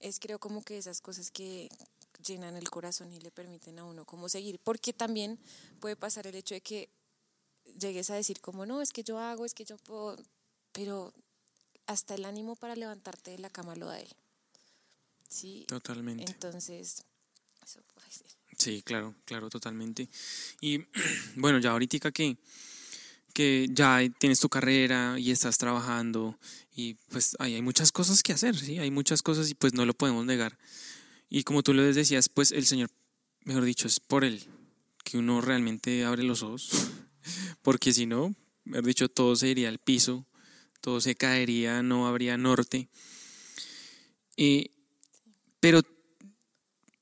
es 0.00 0.18
creo 0.18 0.38
como 0.38 0.62
que 0.62 0.78
esas 0.78 1.00
cosas 1.00 1.30
que 1.30 1.68
llenan 2.24 2.56
el 2.56 2.68
corazón 2.68 3.12
y 3.12 3.20
le 3.20 3.30
permiten 3.30 3.78
a 3.78 3.84
uno 3.84 4.04
como 4.04 4.28
seguir. 4.28 4.58
Porque 4.58 4.92
también 4.92 5.38
puede 5.80 5.96
pasar 5.96 6.26
el 6.26 6.34
hecho 6.34 6.54
de 6.54 6.60
que 6.60 6.90
llegues 7.78 8.10
a 8.10 8.14
decir 8.14 8.40
como, 8.40 8.66
no, 8.66 8.82
es 8.82 8.92
que 8.92 9.02
yo 9.02 9.18
hago, 9.18 9.44
es 9.44 9.54
que 9.54 9.64
yo 9.64 9.76
puedo, 9.78 10.16
pero 10.72 11.12
hasta 11.88 12.14
el 12.14 12.24
ánimo 12.26 12.54
para 12.54 12.76
levantarte 12.76 13.32
de 13.32 13.38
la 13.38 13.50
cama 13.50 13.74
lo 13.74 13.86
da 13.86 13.98
él. 13.98 14.08
Sí. 15.28 15.64
Totalmente. 15.66 16.30
Entonces, 16.30 17.02
eso 17.64 17.82
puede 17.94 18.10
ser. 18.10 18.26
Sí, 18.56 18.82
claro, 18.82 19.14
claro, 19.24 19.48
totalmente. 19.48 20.08
Y 20.60 20.78
bueno, 21.36 21.58
ya 21.58 21.72
ahorita 21.72 22.12
que 22.12 22.38
que 23.34 23.68
ya 23.70 24.00
tienes 24.18 24.40
tu 24.40 24.48
carrera 24.48 25.16
y 25.16 25.30
estás 25.30 25.58
trabajando 25.58 26.36
y 26.74 26.94
pues 27.10 27.36
hay, 27.38 27.54
hay 27.54 27.62
muchas 27.62 27.92
cosas 27.92 28.24
que 28.24 28.32
hacer, 28.32 28.56
¿sí? 28.58 28.78
Hay 28.78 28.90
muchas 28.90 29.22
cosas 29.22 29.48
y 29.48 29.54
pues 29.54 29.74
no 29.74 29.86
lo 29.86 29.94
podemos 29.94 30.26
negar. 30.26 30.58
Y 31.30 31.44
como 31.44 31.62
tú 31.62 31.72
lo 31.72 31.84
decías, 31.84 32.28
pues 32.28 32.50
el 32.50 32.66
Señor, 32.66 32.90
mejor 33.44 33.64
dicho, 33.64 33.86
es 33.86 34.00
por 34.00 34.24
Él 34.24 34.44
que 35.04 35.18
uno 35.18 35.40
realmente 35.40 36.04
abre 36.04 36.24
los 36.24 36.42
ojos, 36.42 36.70
porque 37.62 37.92
si 37.92 38.06
no, 38.06 38.34
mejor 38.64 38.84
dicho, 38.84 39.08
todo 39.08 39.36
se 39.36 39.48
iría 39.48 39.68
al 39.68 39.78
piso, 39.78 40.26
todo 40.80 41.00
se 41.00 41.14
caería, 41.14 41.82
no 41.82 42.06
habría 42.06 42.36
norte. 42.36 42.88
Y, 44.36 44.70
pero 45.60 45.82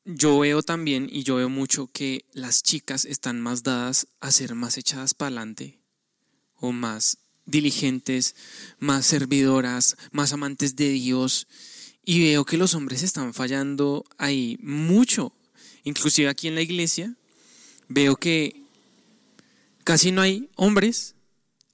yo 0.05 0.39
veo 0.39 0.63
también, 0.63 1.09
y 1.11 1.25
yo 1.25 1.37
veo 1.37 1.49
mucho, 1.49 1.89
que 1.93 2.25
las 2.33 2.63
chicas 2.63 3.05
están 3.05 3.41
más 3.41 3.63
dadas 3.65 4.07
a 4.21 4.31
ser 4.31 4.55
más 4.55 4.79
echadas 4.79 5.15
para 5.15 5.29
adelante 5.29 5.81
o 6.55 6.71
más 6.73 7.19
diligentes, 7.45 8.37
más 8.79 9.05
servidoras, 9.05 9.97
más 10.13 10.33
amantes 10.33 10.77
de 10.77 10.91
Dios. 10.91 11.49
Y 12.05 12.21
veo 12.23 12.45
que 12.45 12.57
los 12.57 12.75
hombres 12.75 13.03
están 13.03 13.35
fallando 13.35 14.05
ahí 14.17 14.59
mucho. 14.63 15.33
Inclusive 15.83 16.29
aquí 16.29 16.47
en 16.47 16.55
la 16.55 16.63
iglesia 16.63 17.17
veo 17.89 18.15
que 18.15 18.63
casi 19.83 20.13
no 20.13 20.23
hay 20.23 20.49
hombres, 20.55 21.16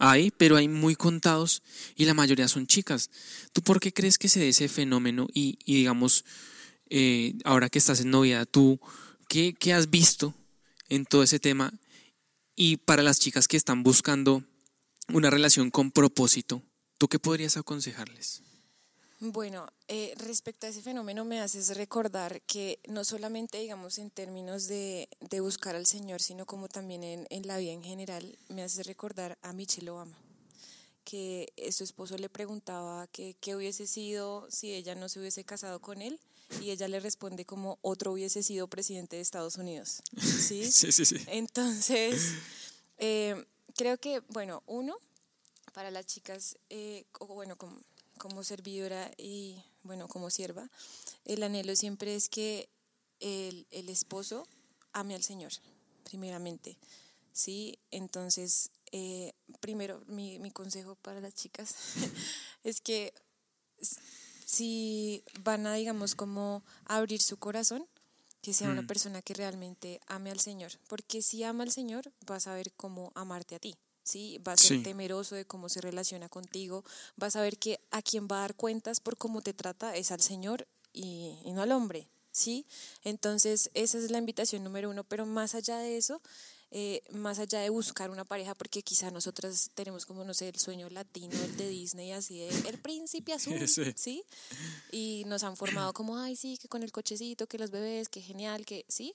hay, 0.04 0.32
pero 0.32 0.56
hay 0.56 0.66
muy 0.66 0.96
contados 0.96 1.62
y 1.94 2.06
la 2.06 2.12
mayoría 2.12 2.48
son 2.48 2.66
chicas. 2.66 3.08
¿Tú 3.52 3.62
por 3.62 3.78
qué 3.78 3.92
crees 3.92 4.18
que 4.18 4.28
se 4.28 4.40
dé 4.40 4.48
ese 4.48 4.68
fenómeno? 4.68 5.28
Y, 5.32 5.60
digamos, 5.64 6.24
eh, 6.90 7.34
ahora 7.44 7.68
que 7.68 7.78
estás 7.78 8.00
en 8.00 8.10
novia, 8.10 8.44
¿tú 8.44 8.80
qué, 9.28 9.54
qué 9.56 9.72
has 9.72 9.90
visto 9.90 10.34
en 10.88 11.06
todo 11.06 11.22
ese 11.22 11.38
tema? 11.38 11.72
Y 12.56 12.78
para 12.78 13.04
las 13.04 13.20
chicas 13.20 13.46
que 13.46 13.56
están 13.56 13.84
buscando 13.84 14.42
una 15.08 15.30
relación 15.30 15.70
con 15.70 15.92
propósito, 15.92 16.64
¿tú 16.98 17.06
qué 17.06 17.20
podrías 17.20 17.56
aconsejarles? 17.56 18.42
Bueno, 19.24 19.68
eh, 19.86 20.14
respecto 20.16 20.66
a 20.66 20.70
ese 20.70 20.82
fenómeno 20.82 21.24
me 21.24 21.38
haces 21.38 21.76
recordar 21.76 22.42
que 22.42 22.80
no 22.88 23.04
solamente, 23.04 23.58
digamos, 23.58 23.98
en 23.98 24.10
términos 24.10 24.66
de, 24.66 25.08
de 25.20 25.38
buscar 25.38 25.76
al 25.76 25.86
Señor, 25.86 26.20
sino 26.20 26.44
como 26.44 26.66
también 26.68 27.04
en, 27.04 27.28
en, 27.30 27.46
la 27.46 27.56
vida 27.58 27.70
en 27.70 27.84
general, 27.84 28.36
me 28.48 28.64
haces 28.64 28.84
recordar 28.84 29.38
a 29.40 29.52
Michelle 29.52 29.90
Obama, 29.90 30.18
que 31.04 31.52
su 31.70 31.84
esposo 31.84 32.18
le 32.18 32.28
preguntaba 32.30 33.06
que 33.06 33.36
qué 33.40 33.54
hubiese 33.54 33.86
sido 33.86 34.48
si 34.50 34.74
ella 34.74 34.96
no 34.96 35.08
se 35.08 35.20
hubiese 35.20 35.44
casado 35.44 35.78
con 35.80 36.02
él, 36.02 36.18
y 36.60 36.72
ella 36.72 36.88
le 36.88 36.98
responde 36.98 37.44
como 37.44 37.78
otro 37.80 38.10
hubiese 38.10 38.42
sido 38.42 38.66
presidente 38.66 39.14
de 39.14 39.22
Estados 39.22 39.54
Unidos. 39.56 40.02
Sí, 40.20 40.72
sí, 40.72 40.90
sí. 40.90 41.04
sí. 41.04 41.18
Entonces, 41.28 42.32
eh, 42.98 43.46
creo 43.76 43.98
que, 43.98 44.18
bueno, 44.30 44.64
uno, 44.66 44.96
para 45.72 45.92
las 45.92 46.06
chicas, 46.06 46.58
eh, 46.70 47.04
bueno, 47.20 47.56
como, 47.56 47.78
como 48.22 48.44
servidora 48.44 49.10
y, 49.16 49.64
bueno, 49.82 50.06
como 50.06 50.30
sierva, 50.30 50.70
el 51.24 51.42
anhelo 51.42 51.74
siempre 51.74 52.14
es 52.14 52.28
que 52.28 52.68
el, 53.18 53.66
el 53.72 53.88
esposo 53.88 54.46
ame 54.92 55.16
al 55.16 55.24
Señor, 55.24 55.50
primeramente. 56.04 56.78
¿sí? 57.32 57.80
Entonces, 57.90 58.70
eh, 58.92 59.32
primero, 59.58 60.04
mi, 60.06 60.38
mi, 60.38 60.52
consejo 60.52 60.94
para 61.02 61.20
las 61.20 61.34
chicas 61.34 61.74
es 62.62 62.80
que 62.80 63.12
si 64.46 65.24
van 65.40 65.66
a, 65.66 65.74
digamos, 65.74 66.14
como 66.14 66.62
abrir 66.84 67.20
su 67.20 67.38
corazón, 67.38 67.88
que 68.40 68.54
sea 68.54 68.68
una 68.68 68.82
mm. 68.82 68.86
persona 68.86 69.22
que 69.22 69.34
realmente 69.34 70.00
ame 70.06 70.30
al 70.30 70.38
Señor, 70.38 70.70
porque 70.86 71.22
si 71.22 71.42
ama 71.42 71.64
al 71.64 71.72
Señor, 71.72 72.12
vas 72.24 72.46
a 72.46 72.54
ver 72.54 72.72
cómo 72.76 73.10
amarte 73.16 73.56
a 73.56 73.58
ti. 73.58 73.76
¿Sí? 74.02 74.38
Va 74.46 74.52
a 74.52 74.56
ser 74.56 74.82
temeroso 74.82 75.34
de 75.34 75.44
cómo 75.44 75.68
se 75.68 75.80
relaciona 75.80 76.28
contigo, 76.28 76.84
vas 77.16 77.36
a 77.36 77.42
ver 77.42 77.58
que 77.58 77.80
a 77.90 78.02
quien 78.02 78.28
va 78.30 78.38
a 78.38 78.40
dar 78.40 78.54
cuentas 78.54 79.00
por 79.00 79.16
cómo 79.16 79.42
te 79.42 79.54
trata 79.54 79.96
es 79.96 80.10
al 80.10 80.20
Señor 80.20 80.66
y, 80.92 81.38
y 81.44 81.52
no 81.52 81.62
al 81.62 81.72
hombre, 81.72 82.08
¿sí? 82.30 82.66
Entonces, 83.04 83.70
esa 83.74 83.98
es 83.98 84.10
la 84.10 84.18
invitación 84.18 84.64
número 84.64 84.90
uno, 84.90 85.04
pero 85.04 85.26
más 85.26 85.54
allá 85.54 85.78
de 85.78 85.96
eso, 85.96 86.20
eh, 86.74 87.02
más 87.10 87.38
allá 87.38 87.60
de 87.60 87.68
buscar 87.68 88.10
una 88.10 88.24
pareja, 88.24 88.54
porque 88.54 88.82
quizá 88.82 89.10
nosotras 89.10 89.70
tenemos 89.74 90.06
como, 90.06 90.24
no 90.24 90.32
sé, 90.32 90.48
el 90.48 90.58
sueño 90.58 90.88
latino, 90.88 91.34
el 91.44 91.54
de 91.58 91.68
Disney, 91.68 92.12
así 92.12 92.38
de 92.38 92.48
el 92.48 92.78
príncipe 92.78 93.32
azul, 93.34 93.68
sí. 93.68 94.24
Y 94.90 95.24
nos 95.26 95.44
han 95.44 95.58
formado 95.58 95.92
como, 95.94 96.16
ay, 96.16 96.34
sí, 96.34 96.56
que 96.56 96.68
con 96.68 96.82
el 96.82 96.90
cochecito, 96.90 97.46
que 97.46 97.58
los 97.58 97.70
bebés, 97.70 98.08
que 98.08 98.22
genial, 98.22 98.64
que 98.64 98.86
sí. 98.88 99.14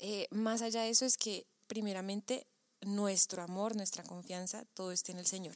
Eh, 0.00 0.28
más 0.30 0.60
allá 0.60 0.82
de 0.82 0.90
eso 0.90 1.06
es 1.06 1.16
que, 1.16 1.46
primeramente, 1.66 2.46
nuestro 2.82 3.42
amor, 3.42 3.76
nuestra 3.76 4.02
confianza, 4.02 4.64
todo 4.74 4.92
esté 4.92 5.12
en 5.12 5.18
el 5.18 5.26
Señor. 5.26 5.54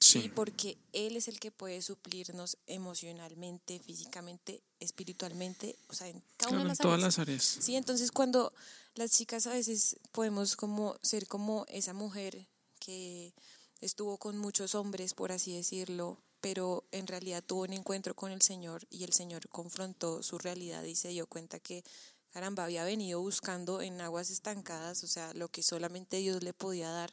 Sí. 0.00 0.30
Porque 0.34 0.78
Él 0.92 1.16
es 1.16 1.28
el 1.28 1.38
que 1.38 1.50
puede 1.50 1.82
suplirnos 1.82 2.56
emocionalmente, 2.66 3.78
físicamente, 3.80 4.62
espiritualmente, 4.80 5.76
o 5.88 5.94
sea, 5.94 6.08
en 6.08 6.22
cada 6.38 6.52
una 6.52 6.62
de 6.62 6.68
las 6.68 6.78
todas 6.78 7.00
las 7.00 7.18
áreas. 7.18 7.58
Sí, 7.60 7.76
entonces 7.76 8.10
cuando 8.10 8.52
las 8.94 9.10
chicas 9.10 9.46
a 9.46 9.52
veces 9.52 9.96
podemos 10.12 10.56
como 10.56 10.96
ser 11.02 11.26
como 11.26 11.66
esa 11.68 11.92
mujer 11.92 12.46
que 12.78 13.34
estuvo 13.80 14.16
con 14.16 14.38
muchos 14.38 14.74
hombres, 14.74 15.14
por 15.14 15.32
así 15.32 15.54
decirlo, 15.54 16.18
pero 16.40 16.84
en 16.92 17.06
realidad 17.06 17.44
tuvo 17.46 17.62
un 17.62 17.72
encuentro 17.74 18.14
con 18.14 18.32
el 18.32 18.42
Señor 18.42 18.86
y 18.90 19.04
el 19.04 19.12
Señor 19.12 19.48
confrontó 19.48 20.22
su 20.22 20.38
realidad 20.38 20.82
y 20.84 20.94
se 20.94 21.08
dio 21.08 21.26
cuenta 21.26 21.60
que, 21.60 21.84
caramba, 22.32 22.64
había 22.64 22.84
venido 22.84 23.20
buscando 23.20 23.82
en 23.82 24.00
aguas 24.00 24.30
estancadas, 24.30 25.04
o 25.04 25.06
sea, 25.06 25.32
lo 25.34 25.48
que 25.48 25.62
solamente 25.62 26.18
Dios 26.18 26.42
le 26.42 26.52
podía 26.52 26.90
dar. 26.90 27.12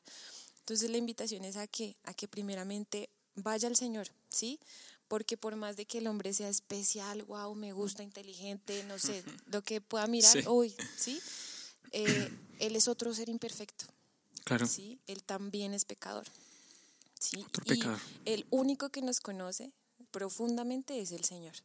Entonces 0.59 0.89
la 0.89 0.97
invitación 0.97 1.45
es 1.45 1.57
a 1.57 1.67
que, 1.67 1.95
a 2.03 2.13
que 2.13 2.27
primeramente 2.27 3.09
vaya 3.35 3.67
al 3.67 3.75
Señor, 3.75 4.09
¿sí? 4.29 4.59
Porque 5.07 5.37
por 5.37 5.55
más 5.55 5.77
de 5.77 5.85
que 5.85 5.99
el 5.99 6.07
hombre 6.07 6.33
sea 6.33 6.49
especial, 6.49 7.23
wow, 7.23 7.55
me 7.55 7.71
gusta, 7.71 8.03
inteligente, 8.03 8.83
no 8.83 8.99
sé, 8.99 9.23
lo 9.47 9.61
que 9.61 9.79
pueda 9.81 10.07
mirar 10.07 10.43
hoy, 10.47 10.75
¿sí? 10.97 11.21
Eh, 11.91 12.29
él 12.59 12.75
es 12.75 12.87
otro 12.87 13.13
ser 13.13 13.29
imperfecto. 13.29 13.85
Claro. 14.43 14.65
¿sí? 14.65 14.99
Él 15.07 15.23
también 15.23 15.73
es 15.73 15.85
pecador. 15.85 16.25
¿sí? 17.19 17.45
y 17.65 17.83
el 18.25 18.45
único 18.49 18.89
que 18.89 19.01
nos 19.01 19.19
conoce 19.19 19.71
profundamente 20.11 20.99
es 21.01 21.11
el 21.11 21.23
Señor. 21.23 21.55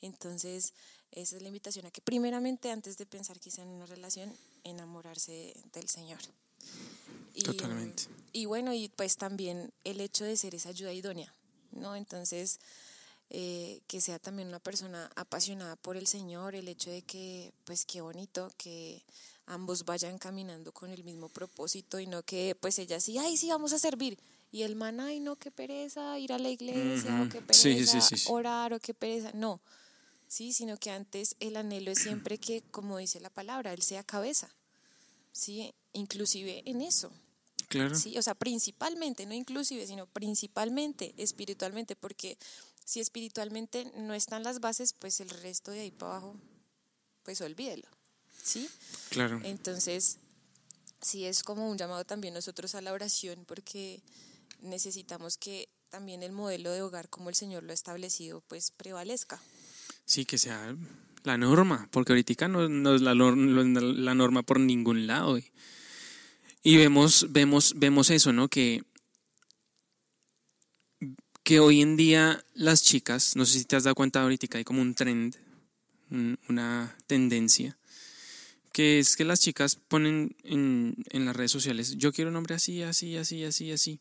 Entonces, 0.00 0.72
esa 1.12 1.36
es 1.36 1.42
la 1.42 1.48
invitación 1.48 1.86
a 1.86 1.90
que 1.90 2.00
primeramente, 2.00 2.70
antes 2.70 2.96
de 2.98 3.06
pensar 3.06 3.40
quizá 3.40 3.62
en 3.62 3.68
una 3.68 3.86
relación, 3.86 4.32
enamorarse 4.64 5.54
del 5.72 5.88
Señor. 5.88 6.20
Y, 7.34 7.42
Totalmente. 7.42 8.04
Y 8.32 8.44
bueno, 8.46 8.72
y 8.74 8.88
pues 8.88 9.16
también 9.16 9.72
el 9.84 10.00
hecho 10.00 10.24
de 10.24 10.36
ser 10.36 10.54
esa 10.54 10.68
ayuda 10.68 10.92
idónea, 10.92 11.32
¿no? 11.72 11.96
Entonces, 11.96 12.60
eh, 13.30 13.80
que 13.86 14.00
sea 14.00 14.18
también 14.18 14.48
una 14.48 14.58
persona 14.58 15.10
apasionada 15.16 15.76
por 15.76 15.96
el 15.96 16.06
Señor, 16.06 16.54
el 16.54 16.68
hecho 16.68 16.90
de 16.90 17.02
que, 17.02 17.52
pues 17.64 17.84
qué 17.84 18.00
bonito, 18.00 18.52
que 18.56 19.04
ambos 19.46 19.84
vayan 19.84 20.18
caminando 20.18 20.72
con 20.72 20.90
el 20.90 21.04
mismo 21.04 21.28
propósito 21.28 21.98
y 21.98 22.06
no 22.06 22.22
que 22.22 22.56
pues 22.60 22.78
ella 22.78 23.00
sí, 23.00 23.18
ay, 23.18 23.36
sí, 23.36 23.48
vamos 23.48 23.72
a 23.72 23.78
servir. 23.78 24.18
Y 24.52 24.62
el 24.62 24.74
man, 24.74 24.98
ay, 24.98 25.20
no, 25.20 25.36
qué 25.36 25.52
pereza 25.52 26.18
ir 26.18 26.32
a 26.32 26.38
la 26.38 26.48
iglesia, 26.48 27.22
o 27.22 27.28
qué 27.28 27.40
pereza 27.40 28.00
orar, 28.26 28.72
o 28.72 28.80
qué 28.80 28.94
pereza. 28.94 29.30
No, 29.32 29.60
sí, 30.30 30.54
sino 30.54 30.78
que 30.78 30.90
antes 30.90 31.36
el 31.40 31.56
anhelo 31.56 31.90
es 31.90 31.98
siempre 31.98 32.38
que, 32.38 32.62
como 32.70 32.96
dice 32.96 33.20
la 33.20 33.28
palabra, 33.28 33.74
él 33.74 33.82
sea 33.82 34.04
cabeza. 34.04 34.54
Sí, 35.32 35.74
inclusive 35.92 36.62
en 36.64 36.80
eso. 36.80 37.10
Claro. 37.68 37.94
Sí, 37.94 38.16
o 38.16 38.22
sea, 38.22 38.34
principalmente, 38.34 39.26
no 39.26 39.34
inclusive, 39.34 39.86
sino 39.86 40.06
principalmente 40.06 41.14
espiritualmente, 41.18 41.94
porque 41.96 42.38
si 42.84 43.00
espiritualmente 43.00 43.92
no 43.96 44.14
están 44.14 44.42
las 44.42 44.60
bases, 44.60 44.92
pues 44.92 45.20
el 45.20 45.30
resto 45.30 45.70
de 45.70 45.80
ahí 45.80 45.90
para 45.90 46.12
abajo, 46.12 46.36
pues 47.22 47.40
olvídelo. 47.40 47.88
¿sí? 48.42 48.68
Claro. 49.10 49.40
Entonces, 49.44 50.18
sí 51.00 51.24
es 51.26 51.42
como 51.42 51.70
un 51.70 51.78
llamado 51.78 52.04
también 52.04 52.34
nosotros 52.34 52.74
a 52.74 52.80
la 52.80 52.92
oración 52.92 53.44
porque 53.46 54.02
necesitamos 54.60 55.36
que 55.36 55.68
también 55.88 56.22
el 56.22 56.32
modelo 56.32 56.70
de 56.72 56.82
hogar 56.82 57.08
como 57.08 57.28
el 57.28 57.34
Señor 57.34 57.62
lo 57.62 57.72
ha 57.72 57.74
establecido 57.74 58.42
pues 58.42 58.70
prevalezca. 58.70 59.40
Sí, 60.10 60.24
que 60.24 60.38
sea 60.38 60.74
la 61.22 61.38
norma, 61.38 61.86
porque 61.92 62.10
ahorita 62.10 62.48
no, 62.48 62.68
no 62.68 62.96
es 62.96 63.00
la, 63.00 63.14
norma 63.14 64.42
por 64.42 64.58
ningún 64.58 65.06
lado. 65.06 65.38
Y, 65.38 65.44
y 66.64 66.78
vemos, 66.78 67.28
vemos, 67.30 67.74
vemos 67.76 68.10
eso, 68.10 68.32
¿no? 68.32 68.48
Que, 68.48 68.82
que 71.44 71.60
hoy 71.60 71.80
en 71.80 71.96
día 71.96 72.44
las 72.54 72.82
chicas, 72.82 73.36
no 73.36 73.46
sé 73.46 73.60
si 73.60 73.64
te 73.66 73.76
has 73.76 73.84
dado 73.84 73.94
cuenta 73.94 74.20
ahorita, 74.20 74.58
hay 74.58 74.64
como 74.64 74.82
un 74.82 74.96
trend, 74.96 75.36
una 76.48 76.96
tendencia, 77.06 77.78
que 78.72 78.98
es 78.98 79.14
que 79.14 79.24
las 79.24 79.38
chicas 79.38 79.76
ponen 79.76 80.34
en, 80.42 80.96
en, 81.10 81.24
las 81.24 81.36
redes 81.36 81.52
sociales, 81.52 81.98
yo 81.98 82.12
quiero 82.12 82.30
un 82.30 82.36
hombre 82.36 82.56
así, 82.56 82.82
así, 82.82 83.16
así, 83.16 83.44
así, 83.44 83.70
así, 83.70 84.00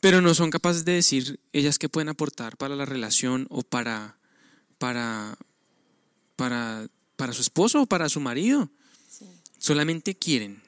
pero 0.00 0.20
no 0.20 0.34
son 0.34 0.50
capaces 0.50 0.84
de 0.84 0.92
decir 0.92 1.40
ellas 1.54 1.78
qué 1.78 1.88
pueden 1.88 2.10
aportar 2.10 2.58
para 2.58 2.76
la 2.76 2.84
relación 2.84 3.46
o 3.48 3.62
para, 3.62 4.17
para, 4.78 5.36
para, 6.36 6.88
para 7.16 7.32
su 7.32 7.42
esposo 7.42 7.82
o 7.82 7.86
para 7.86 8.08
su 8.08 8.20
marido. 8.20 8.70
Solamente 9.58 10.14
quieren. 10.14 10.62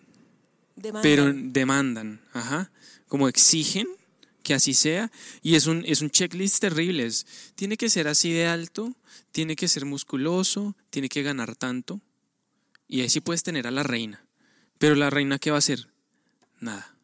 Demandan. 0.77 1.03
pero 1.03 1.33
demandan, 1.35 2.20
ajá, 2.33 2.73
como 3.07 3.29
exigen 3.29 3.87
que 4.42 4.55
así 4.55 4.73
sea, 4.73 5.12
y 5.42 5.55
es 5.55 5.66
un, 5.66 5.85
es 5.87 6.01
un 6.01 6.11
checklist 6.11 6.59
terrible, 6.59 7.05
es, 7.05 7.27
tiene 7.55 7.77
que 7.77 7.90
ser 7.90 8.09
así 8.09 8.33
de 8.33 8.46
alto, 8.46 8.96
tiene 9.31 9.57
que 9.57 9.68
ser 9.68 9.85
musculoso, 9.85 10.75
tiene 10.88 11.11
que 11.11 11.23
ganar 11.23 11.55
tanto, 11.55 12.01
y 12.88 13.03
ahí 13.03 13.11
sí 13.11 13.20
puedes 13.20 13.42
tener 13.42 13.66
a 13.66 13.70
la 13.70 13.83
reina, 13.83 14.25
pero 14.79 14.94
la 14.94 15.11
reina 15.11 15.38
¿qué 15.38 15.51
va 15.51 15.57
a 15.57 15.59
hacer? 15.59 15.88
Nada. 16.61 16.96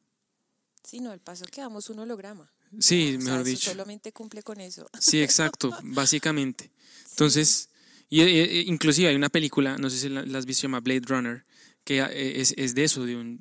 Sí, 0.82 1.00
no, 1.00 1.12
el 1.12 1.20
paso 1.20 1.44
que 1.44 1.60
damos 1.60 1.90
un 1.90 1.98
holograma. 1.98 2.50
Sí, 2.78 3.16
O 3.16 3.20
sea, 3.20 3.30
mejor 3.30 3.40
eso 3.40 3.50
dicho. 3.50 3.70
solamente 3.70 4.12
cumple 4.12 4.42
con 4.42 4.60
eso. 4.60 4.88
Sí, 4.98 5.22
exacto, 5.22 5.70
básicamente. 5.84 6.70
Entonces, 7.10 7.70
y, 8.08 8.20
eh, 8.20 8.44
eh, 8.44 8.64
inclusive 8.66 9.08
hay 9.08 9.16
una 9.16 9.28
película, 9.28 9.78
no 9.78 9.90
sé 9.90 9.98
si 9.98 10.08
la, 10.08 10.24
la 10.24 10.38
has 10.38 10.46
visto, 10.46 10.62
se 10.62 10.66
llama 10.66 10.80
Blade 10.80 11.02
Runner, 11.06 11.44
que 11.84 12.00
eh, 12.00 12.40
es, 12.40 12.54
es 12.56 12.74
de 12.74 12.84
eso, 12.84 13.04
de 13.04 13.16
un, 13.16 13.40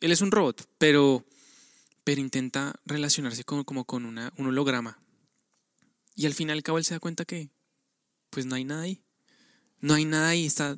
él 0.00 0.12
es 0.12 0.20
un 0.20 0.30
robot, 0.30 0.68
pero, 0.78 1.24
pero 2.04 2.20
intenta 2.20 2.74
relacionarse 2.84 3.44
con, 3.44 3.64
como 3.64 3.84
con 3.84 4.04
una, 4.04 4.32
un 4.36 4.48
holograma. 4.48 4.98
Y 6.14 6.26
al 6.26 6.34
final, 6.34 6.58
al 6.58 6.62
cabo, 6.62 6.78
él 6.78 6.84
se 6.84 6.94
da 6.94 7.00
cuenta 7.00 7.24
que, 7.24 7.50
pues 8.30 8.46
no 8.46 8.54
hay 8.54 8.64
nada 8.64 8.82
ahí. 8.82 9.02
No 9.80 9.94
hay 9.94 10.04
nada 10.04 10.28
ahí, 10.28 10.46
está... 10.46 10.76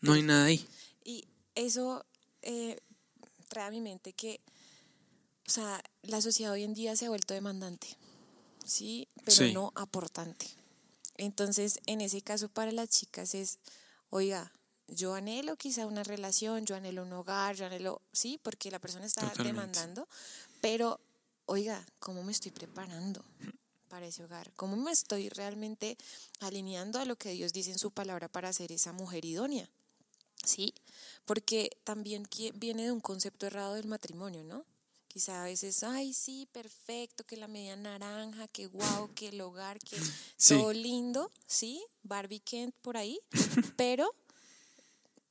No 0.00 0.12
hay 0.12 0.22
nada 0.22 0.44
ahí. 0.44 0.64
Y 1.04 1.26
eso 1.56 2.06
eh, 2.42 2.78
trae 3.48 3.66
a 3.66 3.70
mi 3.70 3.80
mente 3.80 4.12
que, 4.12 4.40
o 5.48 5.50
sea, 5.50 5.82
la 6.02 6.20
sociedad 6.20 6.52
hoy 6.52 6.62
en 6.62 6.74
día 6.74 6.94
se 6.94 7.06
ha 7.06 7.08
vuelto 7.08 7.32
demandante, 7.32 7.96
¿sí? 8.66 9.08
Pero 9.24 9.38
Sí. 9.38 9.54
no 9.54 9.72
aportante. 9.76 10.46
Entonces, 11.16 11.80
en 11.86 12.02
ese 12.02 12.20
caso 12.20 12.50
para 12.50 12.70
las 12.70 12.90
chicas 12.90 13.34
es, 13.34 13.58
oiga, 14.10 14.52
yo 14.88 15.14
anhelo 15.14 15.56
quizá 15.56 15.86
una 15.86 16.02
relación, 16.04 16.66
yo 16.66 16.76
anhelo 16.76 17.02
un 17.02 17.12
hogar, 17.14 17.56
yo 17.56 17.64
anhelo, 17.64 18.02
sí, 18.12 18.38
porque 18.42 18.70
la 18.70 18.78
persona 18.78 19.06
está 19.06 19.22
Totalmente. 19.22 19.48
demandando, 19.48 20.08
pero, 20.60 21.00
oiga, 21.46 21.84
¿cómo 21.98 22.22
me 22.22 22.32
estoy 22.32 22.50
preparando? 22.52 23.24
para 23.88 24.06
ese 24.06 24.22
hogar? 24.22 24.52
¿Cómo 24.54 24.76
me 24.76 24.92
estoy 24.92 25.30
realmente 25.30 25.96
alineando 26.40 26.98
a 26.98 27.06
lo 27.06 27.16
que 27.16 27.30
Dios 27.30 27.54
dice 27.54 27.70
en 27.70 27.78
su 27.78 27.90
palabra 27.90 28.28
para 28.28 28.52
ser 28.52 28.70
esa 28.70 28.92
mujer 28.92 29.24
idónea? 29.24 29.66
¿sí? 30.44 30.74
Porque 31.24 31.70
también 31.84 32.28
viene 32.54 32.84
de 32.84 32.92
un 32.92 33.00
concepto 33.00 33.46
errado 33.46 33.74
del 33.74 33.86
matrimonio, 33.86 34.44
¿no? 34.44 34.66
Quizá 35.08 35.40
a 35.42 35.44
veces, 35.44 35.82
ay, 35.82 36.12
sí, 36.12 36.46
perfecto, 36.52 37.24
que 37.24 37.36
la 37.36 37.48
media 37.48 37.76
naranja, 37.76 38.46
que 38.48 38.66
guau, 38.66 39.12
que 39.14 39.28
el 39.28 39.40
hogar, 39.40 39.78
que 39.80 39.96
Sí. 40.36 40.54
todo 40.54 40.72
lindo, 40.72 41.32
¿sí? 41.46 41.82
Barbie 42.02 42.40
Kent 42.40 42.74
por 42.82 42.96
ahí, 42.96 43.18
pero 43.76 44.14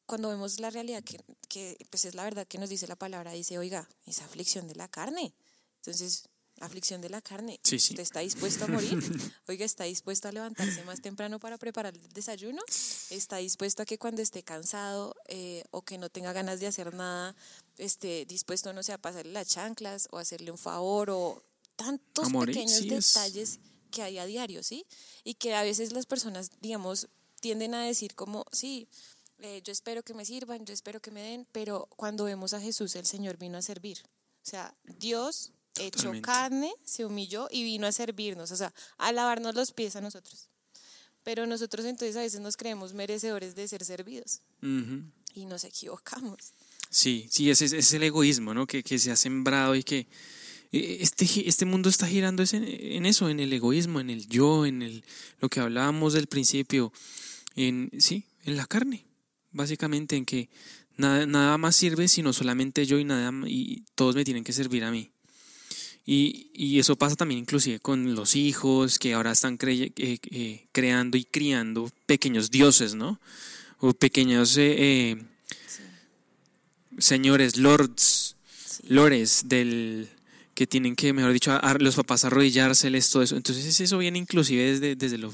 cuando 0.05 0.29
vemos 0.29 0.59
la 0.59 0.69
realidad, 0.69 1.03
que, 1.03 1.19
que 1.47 1.77
pues 1.89 2.05
es 2.05 2.15
la 2.15 2.23
verdad 2.23 2.47
que 2.47 2.57
nos 2.57 2.69
dice 2.69 2.87
la 2.87 2.95
palabra, 2.95 3.31
dice, 3.31 3.57
oiga, 3.57 3.87
es 4.05 4.21
aflicción 4.21 4.67
de 4.67 4.75
la 4.75 4.87
carne. 4.87 5.33
Entonces, 5.77 6.27
aflicción 6.59 7.01
de 7.01 7.09
la 7.09 7.21
carne. 7.21 7.59
Sí, 7.63 7.79
sí. 7.79 7.93
¿Usted 7.93 8.03
está 8.03 8.19
dispuesto 8.21 8.65
a 8.65 8.67
morir? 8.67 8.97
Oiga, 9.47 9.65
¿está 9.65 9.83
dispuesto 9.85 10.27
a 10.27 10.31
levantarse 10.31 10.83
más 10.83 11.01
temprano 11.01 11.39
para 11.39 11.57
preparar 11.57 11.95
el 11.95 12.13
desayuno? 12.13 12.61
¿Está 13.09 13.37
dispuesto 13.37 13.83
a 13.83 13.85
que 13.85 13.97
cuando 13.97 14.21
esté 14.21 14.43
cansado 14.43 15.15
eh, 15.27 15.63
o 15.71 15.81
que 15.83 15.97
no 15.97 16.09
tenga 16.09 16.33
ganas 16.33 16.59
de 16.59 16.67
hacer 16.67 16.93
nada, 16.93 17.35
esté 17.77 18.25
dispuesto, 18.25 18.73
no 18.73 18.83
sé, 18.83 18.93
a 18.93 18.97
pasarle 18.97 19.31
las 19.33 19.47
chanclas 19.47 20.07
o 20.11 20.17
hacerle 20.17 20.51
un 20.51 20.57
favor 20.57 21.09
o 21.09 21.43
tantos 21.75 22.29
morir, 22.29 22.55
pequeños 22.55 22.79
sí, 22.79 22.89
es- 22.93 23.13
detalles 23.13 23.59
que 23.91 24.01
hay 24.03 24.17
a 24.17 24.25
diario, 24.25 24.63
¿sí? 24.63 24.85
Y 25.23 25.35
que 25.35 25.55
a 25.55 25.63
veces 25.63 25.93
las 25.93 26.05
personas, 26.05 26.51
digamos, 26.61 27.07
tienden 27.39 27.73
a 27.75 27.83
decir 27.85 28.15
como, 28.15 28.45
sí, 28.51 28.87
eh, 29.39 29.61
yo 29.63 29.71
espero 29.71 30.03
que 30.03 30.13
me 30.15 30.25
sirvan, 30.25 30.65
yo 30.65 30.73
espero 30.73 30.99
que 30.99 31.11
me 31.11 31.21
den, 31.21 31.47
pero 31.51 31.87
cuando 31.95 32.23
vemos 32.25 32.53
a 32.53 32.59
Jesús, 32.59 32.95
el 32.95 33.05
Señor 33.05 33.37
vino 33.37 33.57
a 33.57 33.61
servir. 33.61 33.99
O 34.43 34.49
sea, 34.49 34.75
Dios 34.83 35.51
hecho 35.79 35.97
Totalmente. 35.97 36.25
carne, 36.25 36.73
se 36.83 37.05
humilló 37.05 37.47
y 37.51 37.63
vino 37.63 37.87
a 37.87 37.91
servirnos, 37.91 38.51
o 38.51 38.55
sea, 38.55 38.73
a 38.97 39.11
lavarnos 39.11 39.55
los 39.55 39.71
pies 39.71 39.95
a 39.95 40.01
nosotros. 40.01 40.49
Pero 41.23 41.45
nosotros 41.45 41.85
entonces 41.85 42.15
a 42.15 42.21
veces 42.21 42.39
nos 42.39 42.55
creemos 42.55 42.93
merecedores 42.93 43.55
de 43.55 43.67
ser 43.67 43.83
servidos 43.83 44.41
Ujú. 44.61 45.03
y 45.33 45.45
nos 45.45 45.63
equivocamos. 45.65 46.53
Sí, 46.89 47.27
sí, 47.29 47.49
ese 47.49 47.65
es, 47.65 47.73
ese 47.73 47.79
es 47.79 47.93
el 47.93 48.03
egoísmo, 48.03 48.53
¿no? 48.53 48.65
Que, 48.65 48.81
que 48.81 48.97
se 48.97 49.11
ha 49.11 49.15
sembrado 49.17 49.75
y 49.75 49.83
que 49.83 50.07
eh, 50.71 50.97
este, 51.01 51.25
este 51.47 51.65
mundo 51.65 51.89
está 51.89 52.07
girando 52.07 52.43
en, 52.51 53.05
eso, 53.05 53.29
en 53.29 53.39
el 53.39 53.51
egoísmo, 53.51 53.99
en 53.99 54.09
el 54.09 54.27
yo, 54.27 54.65
en 54.65 54.81
el, 54.81 55.03
lo 55.39 55.49
que 55.49 55.59
hablábamos 55.59 56.13
del 56.13 56.27
principio, 56.27 56.93
en, 57.55 57.91
sí, 57.99 58.25
en 58.45 58.55
la 58.57 58.65
carne, 58.65 59.05
básicamente, 59.51 60.15
en 60.15 60.25
que 60.25 60.49
nada, 60.95 61.25
nada 61.25 61.57
más 61.57 61.75
sirve 61.75 62.07
sino 62.07 62.33
solamente 62.33 62.85
yo 62.85 62.99
y, 62.99 63.03
nada, 63.03 63.31
y 63.47 63.83
todos 63.95 64.15
me 64.15 64.23
tienen 64.23 64.43
que 64.43 64.53
servir 64.53 64.83
a 64.83 64.91
mí. 64.91 65.11
Y, 66.09 66.49
y 66.53 66.79
eso 66.79 66.95
pasa 66.95 67.17
también 67.17 67.41
inclusive 67.41 67.79
con 67.81 68.15
los 68.15 68.37
hijos 68.37 68.97
que 68.97 69.13
ahora 69.13 69.33
están 69.33 69.57
crey- 69.57 69.91
eh, 69.97 70.17
eh, 70.31 70.67
creando 70.71 71.17
y 71.17 71.25
criando 71.25 71.91
pequeños 72.05 72.49
dioses, 72.49 72.95
¿no? 72.95 73.19
O 73.79 73.91
pequeños 73.93 74.55
eh, 74.55 74.75
eh, 75.11 75.21
Sí, 75.67 75.83
señores, 76.97 77.57
lords, 77.57 78.35
sí. 78.55 78.83
lores 78.87 79.43
del 79.49 80.09
que 80.55 80.65
tienen 80.65 80.95
que, 80.95 81.11
mejor 81.13 81.33
dicho, 81.33 81.51
a- 81.51 81.57
a 81.57 81.73
los 81.77 81.95
papás 81.95 82.23
arrodillárseles, 82.25 83.09
todo 83.09 83.21
eso. 83.21 83.35
Entonces 83.35 83.79
eso 83.79 83.97
viene 83.97 84.17
inclusive 84.17 84.63
desde, 84.71 84.95
desde 84.95 85.17
lo... 85.17 85.31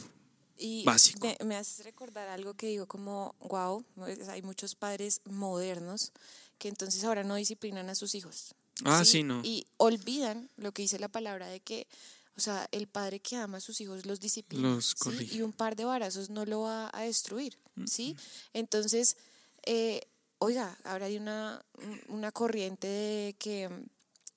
Y 0.57 0.83
básico. 0.85 1.19
Me, 1.27 1.45
me 1.45 1.55
hace 1.55 1.83
recordar 1.83 2.27
algo 2.29 2.55
que 2.55 2.67
digo 2.67 2.87
como, 2.87 3.35
wow, 3.41 3.85
hay 4.29 4.41
muchos 4.41 4.75
padres 4.75 5.21
modernos 5.29 6.11
que 6.57 6.67
entonces 6.67 7.03
ahora 7.03 7.23
no 7.23 7.35
disciplinan 7.35 7.89
a 7.89 7.95
sus 7.95 8.15
hijos. 8.15 8.55
Ah, 8.83 9.05
sí, 9.05 9.23
no. 9.23 9.41
Y 9.43 9.65
olvidan 9.77 10.49
lo 10.57 10.71
que 10.71 10.81
dice 10.81 10.99
la 10.99 11.07
palabra 11.07 11.47
de 11.47 11.59
que, 11.59 11.87
o 12.35 12.41
sea, 12.41 12.67
el 12.71 12.87
padre 12.87 13.19
que 13.19 13.35
ama 13.35 13.57
a 13.57 13.61
sus 13.61 13.79
hijos 13.81 14.05
los 14.05 14.19
disciplina. 14.19 14.67
Los 14.67 14.95
¿sí? 14.97 15.29
Y 15.31 15.41
un 15.41 15.53
par 15.53 15.75
de 15.75 15.85
varazos 15.85 16.29
no 16.29 16.45
lo 16.45 16.61
va 16.61 16.89
a 16.93 17.01
destruir, 17.01 17.57
¿sí? 17.85 18.15
Entonces, 18.53 19.17
eh, 19.65 20.01
oiga, 20.39 20.77
ahora 20.83 21.05
hay 21.05 21.17
una, 21.17 21.63
una 22.07 22.31
corriente 22.31 22.87
de 22.87 23.35
que 23.37 23.69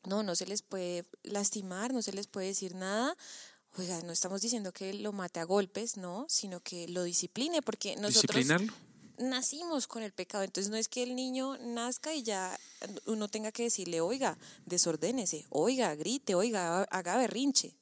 no, 0.05 0.23
no 0.23 0.37
se 0.37 0.47
les 0.47 0.63
puede 0.63 1.05
lastimar, 1.23 1.93
no 1.93 2.03
se 2.03 2.13
les 2.13 2.27
puede 2.27 2.49
decir 2.49 2.75
nada. 2.75 3.17
Oiga, 3.79 4.01
no 4.03 4.13
estamos 4.13 4.41
diciendo 4.41 4.73
que 4.73 4.95
lo 4.95 5.13
mate 5.13 5.41
a 5.41 5.45
golpes, 5.45 5.97
no, 5.97 6.27
sino 6.29 6.61
que 6.61 6.89
lo 6.89 7.03
discipline, 7.03 7.61
porque 7.63 7.97
nosotros 7.97 8.37
disciplinarlo. 8.37 8.73
Nacimos 9.19 9.87
con 9.87 10.03
el 10.03 10.13
pecado. 10.13 10.45
Entonces 10.45 10.71
no 10.71 10.77
es 10.77 10.89
que 10.89 11.03
el 11.03 11.15
niño 11.15 11.57
nazca 11.59 12.15
y 12.15 12.23
ya 12.23 12.59
uno 13.07 13.29
tenga 13.29 13.53
que 13.53 13.65
decirle, 13.65 14.01
oiga, 14.01 14.39
desordénese, 14.65 15.47
oiga, 15.51 15.95
grite, 15.95 16.35
oiga, 16.35 16.83
haga 16.85 17.17
berrinche. 17.17 17.75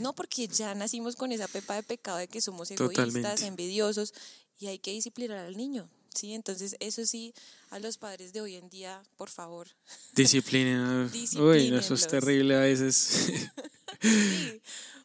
No 0.00 0.12
porque 0.12 0.46
ya 0.46 0.74
nacimos 0.74 1.16
con 1.16 1.32
esa 1.32 1.48
pepa 1.48 1.74
de 1.74 1.82
pecado 1.82 2.18
de 2.18 2.28
que 2.28 2.40
somos 2.40 2.70
egoístas, 2.70 3.06
Totalmente. 3.06 3.46
envidiosos 3.46 4.14
y 4.58 4.66
hay 4.66 4.78
que 4.78 4.92
disciplinar 4.92 5.38
al 5.38 5.56
niño. 5.56 5.88
Sí, 6.14 6.32
entonces 6.32 6.76
eso 6.78 7.04
sí, 7.04 7.34
a 7.70 7.80
los 7.80 7.98
padres 7.98 8.32
de 8.32 8.40
hoy 8.40 8.54
en 8.54 8.70
día, 8.70 9.02
por 9.16 9.30
favor, 9.30 9.68
Disciplina. 10.14 11.10
Uy, 11.12 11.70
no, 11.70 11.78
eso 11.78 11.94
es 11.94 12.06
terrible 12.06 12.54
a 12.54 12.60
veces. 12.60 12.94
sí. 14.00 14.62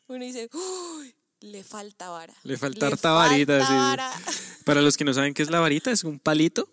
Uno 0.08 0.24
dice, 0.24 0.50
uy, 0.54 1.16
le 1.42 1.64
falta 1.64 2.10
vara. 2.10 2.34
Le 2.44 2.58
falta 2.58 2.88
harta 2.88 3.12
varita, 3.12 3.60
falta 3.60 3.68
sí. 3.68 3.74
vara". 3.74 4.12
Para 4.66 4.82
los 4.82 4.98
que 4.98 5.04
no 5.06 5.14
saben 5.14 5.34
qué 5.34 5.42
es 5.44 5.50
la 5.50 5.60
varita, 5.60 5.92
es 5.92 6.04
un 6.04 6.20
palito 6.20 6.70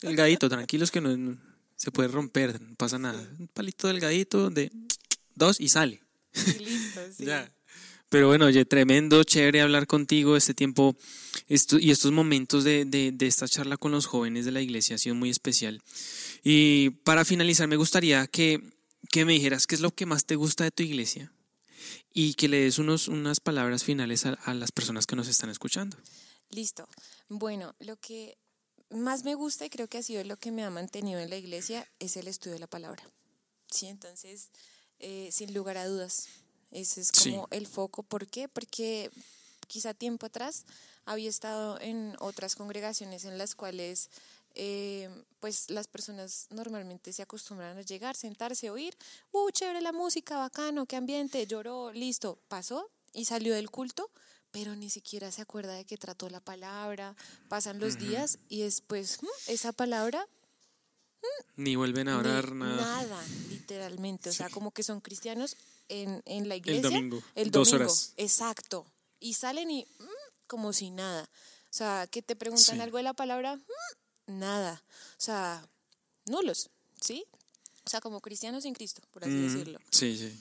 delgadito, 0.00 0.48
tranquilos 0.48 0.90
que 0.90 1.00
no, 1.00 1.16
no- 1.16 1.38
se 1.76 1.90
puede 1.92 2.08
romper, 2.08 2.60
no 2.60 2.74
pasa 2.76 2.98
nada. 2.98 3.20
Un 3.38 3.48
palito 3.48 3.86
delgadito 3.88 4.50
de 4.50 4.70
dos 5.34 5.60
y 5.60 5.68
sale. 5.68 6.02
Y 6.34 6.58
listo, 6.64 7.00
sí. 7.16 7.24
Ya. 7.26 7.52
Pero 8.08 8.26
bueno, 8.28 8.46
oye, 8.46 8.64
tremendo, 8.64 9.22
chévere 9.22 9.60
hablar 9.60 9.86
contigo 9.86 10.34
este 10.36 10.54
tiempo 10.54 10.96
esto, 11.46 11.78
y 11.78 11.90
estos 11.90 12.10
momentos 12.10 12.64
de, 12.64 12.84
de- 12.86 13.12
de 13.12 13.26
esta 13.26 13.46
charla 13.46 13.76
con 13.76 13.92
los 13.92 14.06
jóvenes 14.06 14.44
de 14.46 14.52
la 14.52 14.62
iglesia 14.62 14.96
ha 14.96 14.98
sido 14.98 15.14
muy 15.14 15.28
especial. 15.30 15.82
Y 16.42 16.90
para 17.04 17.24
finalizar, 17.26 17.68
me 17.68 17.76
gustaría 17.76 18.26
que, 18.26 18.62
que 19.10 19.24
me 19.26 19.34
dijeras 19.34 19.66
qué 19.66 19.74
es 19.74 19.82
lo 19.82 19.94
que 19.94 20.06
más 20.06 20.24
te 20.24 20.36
gusta 20.36 20.64
de 20.64 20.70
tu 20.70 20.82
iglesia 20.82 21.30
y 22.12 22.34
que 22.34 22.48
le 22.48 22.60
des 22.60 22.78
unos, 22.78 23.08
unas 23.08 23.40
palabras 23.40 23.84
finales 23.84 24.26
a, 24.26 24.32
a 24.44 24.54
las 24.54 24.72
personas 24.72 25.06
que 25.06 25.16
nos 25.16 25.28
están 25.28 25.50
escuchando. 25.50 25.96
Listo. 26.50 26.88
Bueno, 27.28 27.74
lo 27.80 27.96
que 27.96 28.38
más 28.90 29.24
me 29.24 29.34
gusta 29.34 29.66
y 29.66 29.70
creo 29.70 29.88
que 29.88 29.98
ha 29.98 30.02
sido 30.02 30.24
lo 30.24 30.36
que 30.38 30.50
me 30.50 30.64
ha 30.64 30.70
mantenido 30.70 31.20
en 31.20 31.28
la 31.30 31.36
iglesia 31.36 31.86
es 31.98 32.16
el 32.16 32.26
estudio 32.28 32.54
de 32.54 32.60
la 32.60 32.66
palabra. 32.66 33.02
Sí, 33.70 33.86
entonces, 33.86 34.48
eh, 34.98 35.28
sin 35.30 35.52
lugar 35.52 35.76
a 35.76 35.86
dudas, 35.86 36.28
ese 36.70 37.02
es 37.02 37.08
Sí. 37.12 37.30
como 37.32 37.48
el 37.50 37.66
foco. 37.66 38.02
¿Por 38.02 38.26
qué? 38.26 38.48
Porque 38.48 39.10
quizá 39.66 39.92
tiempo 39.92 40.24
atrás 40.26 40.64
había 41.04 41.28
estado 41.28 41.78
en 41.80 42.16
otras 42.20 42.54
congregaciones 42.54 43.24
en 43.24 43.36
las 43.36 43.54
cuales 43.54 44.08
eh, 44.58 45.08
pues 45.40 45.70
las 45.70 45.86
personas 45.86 46.46
normalmente 46.50 47.12
se 47.12 47.22
acostumbran 47.22 47.78
a 47.78 47.82
llegar, 47.82 48.16
sentarse, 48.16 48.68
oír, 48.70 48.94
uh, 49.32 49.50
chévere 49.50 49.80
la 49.80 49.92
música, 49.92 50.36
bacano, 50.36 50.84
qué 50.84 50.96
ambiente, 50.96 51.46
lloró, 51.46 51.92
listo, 51.92 52.38
pasó 52.48 52.90
y 53.14 53.24
salió 53.24 53.54
del 53.54 53.70
culto, 53.70 54.10
pero 54.50 54.74
ni 54.76 54.90
siquiera 54.90 55.30
se 55.32 55.42
acuerda 55.42 55.72
de 55.74 55.84
que 55.84 55.96
trató 55.96 56.28
la 56.28 56.40
palabra, 56.40 57.14
pasan 57.48 57.78
los 57.80 57.98
días 57.98 58.38
y 58.48 58.62
después 58.62 59.22
mm, 59.22 59.26
esa 59.46 59.72
palabra 59.72 60.26
Ni 61.56 61.76
vuelven 61.76 62.08
a 62.08 62.18
orar, 62.18 62.52
nada. 62.52 62.76
Nada, 62.76 63.24
literalmente. 63.50 64.30
O 64.30 64.32
sea, 64.32 64.48
como 64.50 64.70
que 64.72 64.82
son 64.82 65.00
cristianos 65.00 65.56
en, 65.88 66.22
en 66.26 66.48
la 66.48 66.56
iglesia. 66.56 66.86
El 66.88 66.94
domingo, 66.94 67.22
El 67.34 67.50
dos 67.50 67.68
domingo, 67.70 67.84
horas. 67.90 68.12
Exacto. 68.16 68.86
Y 69.20 69.34
salen 69.34 69.70
y 69.70 69.84
mm, 69.98 70.04
como 70.46 70.72
si 70.72 70.90
nada. 70.90 71.28
O 71.70 71.72
sea, 71.78 72.06
que 72.10 72.22
te 72.22 72.34
preguntan 72.36 72.76
Sí. 72.76 72.80
algo 72.80 72.96
de 72.98 73.02
la 73.04 73.14
palabra, 73.14 73.56
Mm, 73.56 73.62
nada. 74.28 74.82
O 75.16 75.20
sea, 75.20 75.66
nulos, 76.26 76.70
¿sí? 77.00 77.24
O 77.84 77.90
sea, 77.90 78.00
como 78.00 78.20
cristianos 78.20 78.62
sin 78.62 78.74
Cristo, 78.74 79.02
por 79.10 79.24
así 79.24 79.32
Mm, 79.34 79.42
decirlo. 79.42 79.78
Sí, 79.90 80.16
sí. 80.16 80.40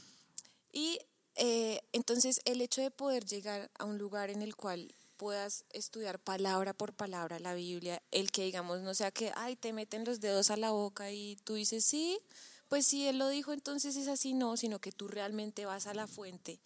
Y 0.72 1.00
eh, 1.36 1.82
entonces 1.94 2.42
el 2.46 2.62
hecho 2.62 2.82
de 2.82 2.92
poder 2.92 3.26
llegar 3.26 3.72
a 3.80 3.86
un 3.86 3.98
lugar 3.98 4.30
en 4.30 4.42
el 4.42 4.56
cual 4.56 4.94
puedas 5.18 5.64
estudiar 5.72 6.20
palabra 6.20 6.74
por 6.74 6.94
palabra 6.94 7.40
la 7.40 7.54
Biblia, 7.56 8.02
el 8.12 8.32
que 8.32 8.44
digamos 8.44 8.82
no 8.82 8.94
sea 8.94 9.12
que, 9.12 9.32
ay, 9.36 9.56
te 9.56 9.74
meten 9.74 10.06
los 10.06 10.20
dedos 10.20 10.52
a 10.52 10.58
la 10.58 10.72
boca 10.72 11.12
y 11.12 11.38
tú 11.44 11.56
dices, 11.56 11.86
sí, 11.86 12.20
pues 12.68 12.86
si 12.86 13.08
él 13.08 13.18
lo 13.18 13.30
dijo, 13.30 13.54
entonces 13.54 13.96
es 13.96 14.08
así, 14.08 14.34
no, 14.34 14.58
sino 14.58 14.80
que 14.80 14.92
tú 14.92 15.08
realmente 15.08 15.66
vas 15.66 15.88
a 15.88 15.94
la 15.94 16.06
fuente 16.06 16.60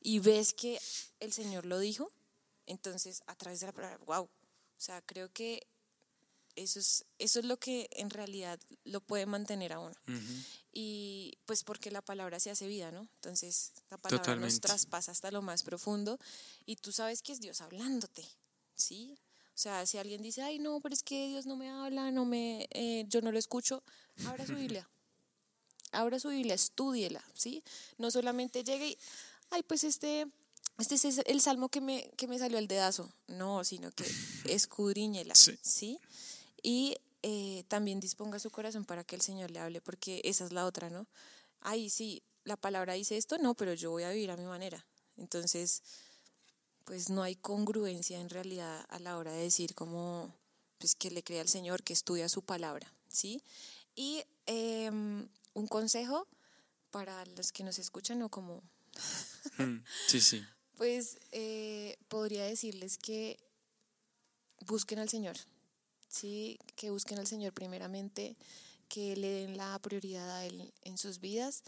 y 0.00 0.18
ves 0.18 0.52
que 0.52 0.78
el 1.20 1.32
Señor 1.32 1.64
lo 1.64 1.78
dijo, 1.78 2.10
entonces 2.66 3.22
a 3.26 3.34
través 3.36 3.60
de 3.60 3.66
la 3.66 3.72
palabra, 3.72 3.98
wow, 4.04 4.24
o 4.24 4.30
sea, 4.76 5.00
creo 5.02 5.32
que 5.32 5.66
eso 6.56 6.78
es, 6.78 7.04
eso 7.18 7.38
es 7.40 7.44
lo 7.44 7.56
que 7.58 7.88
en 7.92 8.10
realidad 8.10 8.58
lo 8.84 9.00
puede 9.00 9.26
mantener 9.26 9.72
a 9.72 9.80
uno 9.80 9.94
y 10.72 11.32
pues 11.46 11.62
porque 11.64 11.90
la 11.90 12.02
palabra 12.02 12.40
se 12.40 12.50
hace 12.50 12.66
vida, 12.66 12.90
¿no? 12.90 13.08
Entonces 13.16 13.72
la 13.90 13.96
palabra 13.98 14.34
nos 14.36 14.60
traspasa 14.60 15.12
hasta 15.12 15.30
lo 15.30 15.42
más 15.42 15.62
profundo 15.62 16.18
y 16.66 16.76
tú 16.76 16.92
sabes 16.92 17.22
que 17.22 17.32
es 17.32 17.40
Dios 17.40 17.60
hablándote, 17.60 18.24
¿sí? 18.74 19.18
O 19.48 19.56
sea, 19.56 19.86
si 19.86 19.98
alguien 19.98 20.20
dice, 20.20 20.42
ay, 20.42 20.58
no, 20.58 20.80
pero 20.80 20.94
es 20.94 21.02
que 21.04 21.28
Dios 21.28 21.46
no 21.46 21.54
me 21.56 21.70
habla, 21.70 22.10
no 22.10 22.24
me, 22.24 22.66
eh, 22.72 23.04
yo 23.08 23.20
no 23.20 23.30
lo 23.30 23.38
escucho, 23.38 23.84
abra 24.26 24.44
su 24.46 24.54
Biblia, 24.56 24.88
abra 25.92 26.18
su 26.18 26.28
Biblia, 26.30 26.54
estúdiela, 26.54 27.24
¿sí? 27.34 27.62
No 27.98 28.10
solamente 28.10 28.64
llegue 28.64 28.88
y, 28.88 28.98
ay, 29.50 29.62
pues 29.62 29.84
este, 29.84 30.26
este 30.78 30.96
es 30.96 31.18
el 31.24 31.40
salmo 31.40 31.68
que 31.68 31.80
me, 31.80 32.10
que 32.16 32.26
me 32.26 32.36
salió 32.36 32.58
el 32.58 32.66
dedazo, 32.66 33.12
no, 33.28 33.62
sino 33.62 33.92
que 33.92 34.04
escudriñela, 34.46 35.36
Sí. 35.36 35.56
¿sí? 35.62 36.00
Y 36.64 36.96
eh, 37.22 37.62
también 37.68 38.00
disponga 38.00 38.38
su 38.40 38.50
corazón 38.50 38.84
para 38.86 39.04
que 39.04 39.14
el 39.14 39.20
Señor 39.20 39.50
le 39.50 39.60
hable, 39.60 39.80
porque 39.82 40.20
esa 40.24 40.44
es 40.44 40.52
la 40.52 40.64
otra, 40.64 40.88
¿no? 40.90 41.06
Ay, 41.60 41.90
sí, 41.90 42.22
la 42.44 42.56
palabra 42.56 42.94
dice 42.94 43.16
esto, 43.18 43.36
no, 43.38 43.54
pero 43.54 43.74
yo 43.74 43.90
voy 43.90 44.02
a 44.02 44.10
vivir 44.10 44.30
a 44.30 44.36
mi 44.36 44.44
manera. 44.46 44.84
Entonces, 45.18 45.82
pues 46.84 47.10
no 47.10 47.22
hay 47.22 47.36
congruencia 47.36 48.18
en 48.18 48.30
realidad 48.30 48.84
a 48.88 48.98
la 48.98 49.16
hora 49.18 49.32
de 49.32 49.42
decir 49.42 49.74
como, 49.74 50.34
pues 50.78 50.94
que 50.94 51.10
le 51.10 51.22
crea 51.22 51.42
al 51.42 51.48
Señor, 51.48 51.82
que 51.82 51.92
estudia 51.92 52.28
su 52.30 52.42
palabra, 52.42 52.90
¿sí? 53.08 53.42
Y 53.94 54.24
em, 54.46 55.28
un 55.52 55.66
consejo 55.66 56.26
para 56.90 57.24
los 57.26 57.52
que 57.52 57.62
nos 57.62 57.78
escuchan 57.78 58.22
o 58.22 58.28
como 58.30 58.62
Mm, 59.58 59.84
Sí, 60.08 60.20
sí. 60.20 60.42
pues 60.76 61.18
eh, 61.32 61.96
podría 62.08 62.44
decirles 62.44 62.96
que 62.98 63.38
busquen 64.66 64.98
al 64.98 65.08
Señor, 65.08 65.36
¿sí? 66.14 66.58
Que 66.76 66.90
busquen 66.90 67.18
al 67.18 67.26
Señor 67.26 67.52
primeramente, 67.52 68.36
que 68.88 69.16
le 69.16 69.28
den 69.30 69.56
la 69.56 69.78
prioridad 69.80 70.30
a 70.30 70.46
Él 70.46 70.72
en 70.82 70.96
sus 70.96 71.20
vidas 71.20 71.62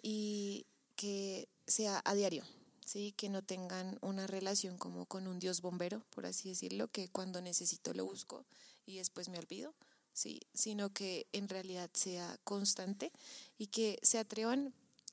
y 0.00 0.66
que 0.94 1.48
sea 1.66 2.00
a 2.04 2.14
diario, 2.14 2.44
¿sí? 2.84 3.12
Que 3.12 3.28
no 3.28 3.42
tengan 3.42 3.98
una 4.00 4.26
relación 4.26 4.78
como 4.78 5.06
con 5.06 5.26
un 5.26 5.40
Dios 5.40 5.60
bombero, 5.60 6.04
por 6.10 6.26
así 6.26 6.50
decirlo, 6.50 6.88
que 6.88 7.08
cuando 7.08 7.40
necesito 7.40 7.92
lo 7.92 8.04
busco 8.04 8.44
y 8.86 8.98
después 8.98 9.28
me 9.28 9.38
olvido, 9.38 9.74
¿sí? 10.12 10.40
Sino 10.54 10.90
que 10.90 11.26
en 11.32 11.48
realidad 11.48 11.90
sea 11.92 12.38
constante 12.44 13.10
y 13.58 13.66
que 13.66 13.98
se 14.02 14.18
atrevan 14.18 14.72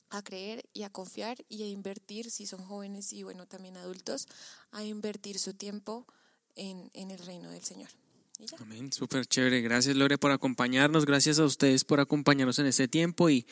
a 0.09 0.21
creer 0.21 0.69
y 0.73 0.83
a 0.83 0.91
confiar 0.91 1.43
y 1.49 1.63
a 1.63 1.67
invertir, 1.67 2.29
si 2.29 2.45
son 2.45 2.63
jóvenes 2.63 3.11
y 3.13 3.23
bueno, 3.23 3.47
también 3.47 3.77
adultos, 3.77 4.27
a 4.71 4.83
invertir 4.83 5.39
su 5.39 5.55
tiempo 5.55 6.05
en, 6.55 6.91
en 6.93 7.09
el 7.09 7.19
reino 7.19 7.49
del 7.49 7.63
Señor. 7.63 7.89
Amén, 8.59 8.91
súper 8.91 9.25
chévere. 9.25 9.61
Gracias, 9.61 9.95
Lore, 9.95 10.17
por 10.17 10.31
acompañarnos. 10.31 11.05
Gracias 11.05 11.39
a 11.39 11.45
ustedes 11.45 11.83
por 11.83 11.99
acompañarnos 11.99 12.59
en 12.59 12.65
este 12.65 12.87
tiempo 12.87 13.29
y 13.29 13.45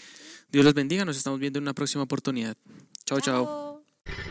Dios 0.51 0.65
los 0.65 0.73
bendiga. 0.73 1.05
Nos 1.05 1.17
estamos 1.17 1.39
viendo 1.39 1.59
en 1.59 1.63
una 1.63 1.73
próxima 1.73 2.03
oportunidad. 2.03 2.57
chao. 3.05 3.19
chao. 3.19 3.83
Chao. 4.05 4.23